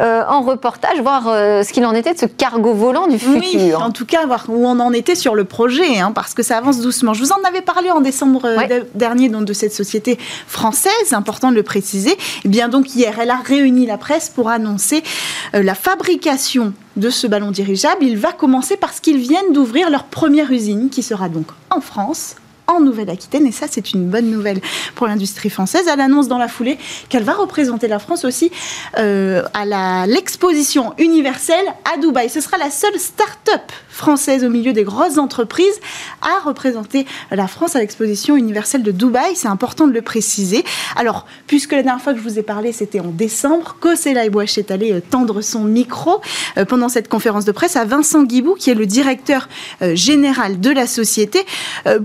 [0.00, 3.38] euh, en reportage voir euh, ce qu'il en était de ce cargo volant du futur.
[3.38, 6.42] Oui, en tout cas, voir où on en était sur le projet, hein, parce que
[6.42, 7.14] ça avance doucement.
[7.14, 8.48] Je vous en avais parlé en décembre
[8.96, 12.10] dernier donc, de cette société française, important de le préciser.
[12.10, 15.04] Et eh bien donc hier, elle a réuni la presse pour annoncer
[15.52, 18.04] la fabrication de ce ballon dirigeable.
[18.04, 22.36] Il va commencer parce qu'ils viennent d'ouvrir leur première usine qui sera donc en France
[22.66, 23.46] en Nouvelle-Aquitaine.
[23.46, 24.60] Et ça, c'est une bonne nouvelle
[24.94, 25.86] pour l'industrie française.
[25.92, 28.50] Elle annonce dans la foulée qu'elle va représenter la France aussi
[28.98, 32.28] euh, à l'exposition universelle à Dubaï.
[32.28, 35.80] Ce sera la seule start-up française au milieu des grosses entreprises
[36.20, 39.34] à représenter la France à l'exposition universelle de Dubaï.
[39.34, 40.64] C'est important de le préciser.
[40.96, 44.58] Alors, puisque la dernière fois que je vous ai parlé, c'était en décembre, Kosé Laibouach
[44.58, 46.20] est allé euh, tendre son micro
[46.58, 49.48] euh, pendant cette conférence de presse à Vincent Guibou, qui est le directeur
[49.94, 51.44] général de la société,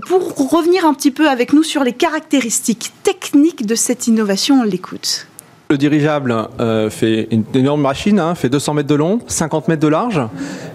[0.06, 4.60] pour revenir un petit peu avec nous sur les caractéristiques techniques de cette innovation.
[4.60, 5.26] On l'écoute.
[5.70, 9.80] Le dirigeable euh, fait une énorme machine, hein, fait 200 mètres de long, 50 mètres
[9.80, 10.20] de large.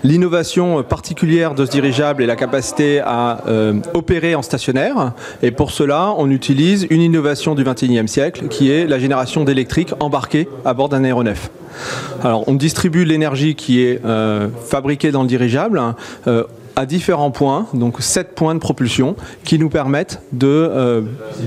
[0.04, 5.14] L'innovation particulière de ce dirigeable est la capacité à euh, opérer en stationnaire.
[5.44, 9.92] Et pour cela, on utilise une innovation du 21e siècle qui est la génération d'électrique
[10.00, 11.52] embarquée à bord d'un aéronef.
[12.24, 15.80] Alors, on distribue l'énergie qui est euh, fabriquée dans le dirigeable
[16.78, 21.02] à différents points, donc sept points de propulsion, qui nous permettent de euh,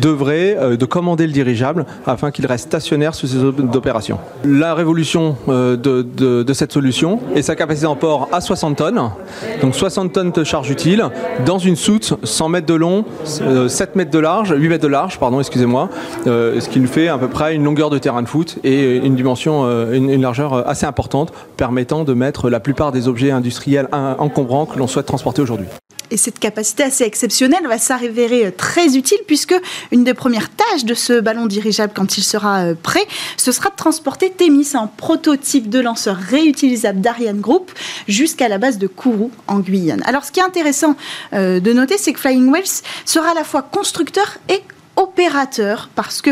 [0.05, 4.19] euh, de commander le dirigeable afin qu'il reste stationnaire sous ses opérations.
[4.45, 9.01] La révolution euh, de, de, cette solution est sa capacité en port à 60 tonnes,
[9.63, 11.05] donc 60 tonnes de charge utile,
[11.47, 15.21] dans une soute 100 mètres de long, 7 mètres de large, 8 mètres de large,
[15.21, 15.91] pardon, excusez-moi,
[16.25, 19.15] ce qui nous fait à peu près une longueur de terrain de foot et une
[19.15, 24.67] dimension, une, une largeur assez importante, permettant de mettre la plupart des objets industriels encombrants
[24.67, 25.67] que l'on souhaite aujourd'hui.
[26.11, 29.55] Et cette capacité assez exceptionnelle va s'avérer très utile puisque
[29.93, 33.05] une des premières tâches de ce ballon dirigeable quand il sera euh, prêt,
[33.37, 37.71] ce sera de transporter Témis, un prototype de lanceur réutilisable d'Ariane Group,
[38.09, 40.03] jusqu'à la base de Kourou en Guyane.
[40.05, 40.97] Alors ce qui est intéressant
[41.33, 44.63] euh, de noter, c'est que Flying Wells sera à la fois constructeur et
[45.01, 46.31] opérateur parce que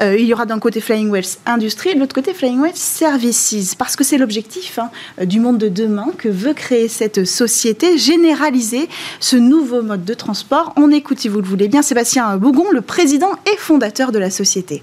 [0.00, 2.76] euh, il y aura d'un côté Flying Wells Industrie et de l'autre côté Flying Wells
[2.76, 4.90] Services parce que c'est l'objectif hein,
[5.24, 8.88] du monde de demain que veut créer cette société, généraliser
[9.20, 10.72] ce nouveau mode de transport.
[10.76, 14.30] On écoute, si vous le voulez bien, Sébastien Bougon, le président et fondateur de la
[14.30, 14.82] société.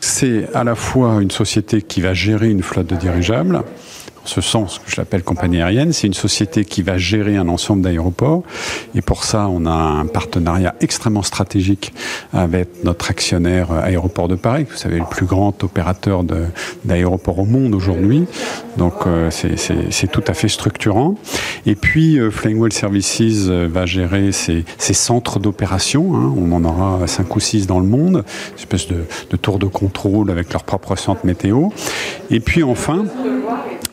[0.00, 3.62] C'est à la fois une société qui va gérer une flotte de dirigeables,
[4.28, 5.92] ce sens que je l'appelle compagnie aérienne.
[5.92, 8.42] C'est une société qui va gérer un ensemble d'aéroports.
[8.94, 11.92] Et pour ça, on a un partenariat extrêmement stratégique
[12.32, 14.66] avec notre actionnaire euh, Aéroport de Paris.
[14.70, 16.24] Vous savez, le plus grand opérateur
[16.84, 18.26] d'aéroports au monde aujourd'hui.
[18.76, 21.14] Donc, euh, c'est tout à fait structurant.
[21.64, 22.30] Et puis, euh,
[22.70, 26.14] Services va gérer ses, centres d'opération.
[26.14, 26.34] Hein.
[26.36, 28.24] On en aura cinq ou six dans le monde.
[28.52, 31.68] Une espèce de, de tour de contrôle avec leur propre centre météo.
[32.30, 33.04] Et puis, enfin,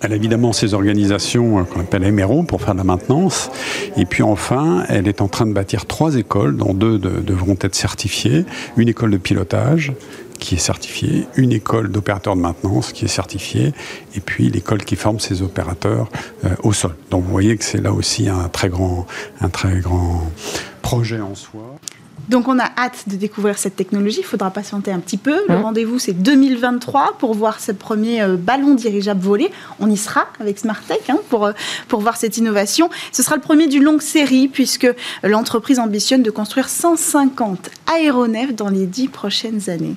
[0.05, 3.49] elle a évidemment ces organisations euh, qu'on appelle MRO pour faire de la maintenance.
[3.97, 7.73] Et puis enfin, elle est en train de bâtir trois écoles, dont deux devront être
[7.73, 8.45] certifiées.
[8.77, 9.93] Une école de pilotage
[10.39, 13.73] qui est certifiée, une école d'opérateurs de maintenance qui est certifiée,
[14.15, 16.09] et puis l'école qui forme ces opérateurs
[16.43, 16.95] euh, au sol.
[17.09, 19.07] Donc vous voyez que c'est là aussi un très grand,
[19.41, 20.29] un très grand
[20.83, 21.77] projet en soi.
[22.29, 24.19] Donc on a hâte de découvrir cette technologie.
[24.19, 25.41] Il faudra patienter un petit peu.
[25.47, 29.51] Le rendez-vous c'est 2023 pour voir ce premier euh, ballon dirigeable volé.
[29.79, 31.51] On y sera avec Smartech hein, pour, euh,
[31.87, 32.89] pour voir cette innovation.
[33.11, 34.87] Ce sera le premier d'une longue série puisque
[35.23, 39.95] l'entreprise ambitionne de construire 150 aéronefs dans les dix prochaines années.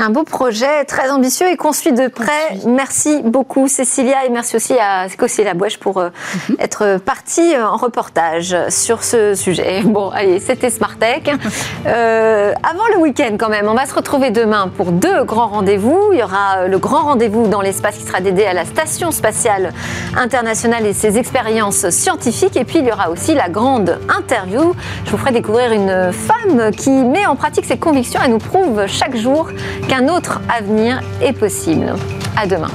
[0.00, 2.58] Un beau projet très ambitieux et qu'on suit de près.
[2.66, 6.10] Merci beaucoup Cécilia et merci aussi à Cécilia Bouèche pour euh,
[6.48, 6.56] mhm.
[6.60, 9.82] être partie en reportage sur ce sujet.
[9.84, 11.30] Bon, allez, c'était Smartech.
[11.86, 16.10] Euh, avant le week-end quand même, on va se retrouver demain pour deux grands rendez-vous.
[16.12, 19.10] Il y aura euh, le grand rendez-vous dans l'espace qui sera dédié à la Station
[19.10, 19.72] spatiale
[20.16, 22.56] internationale et ses expériences scientifiques.
[22.56, 24.74] Et puis il y aura aussi la grande interview.
[25.04, 28.86] Je vous ferai découvrir une femme qui met en pratique ses convictions et nous prouve
[28.86, 29.50] chaque jour
[29.88, 31.94] qu'un autre avenir est possible.
[32.36, 32.70] À demain.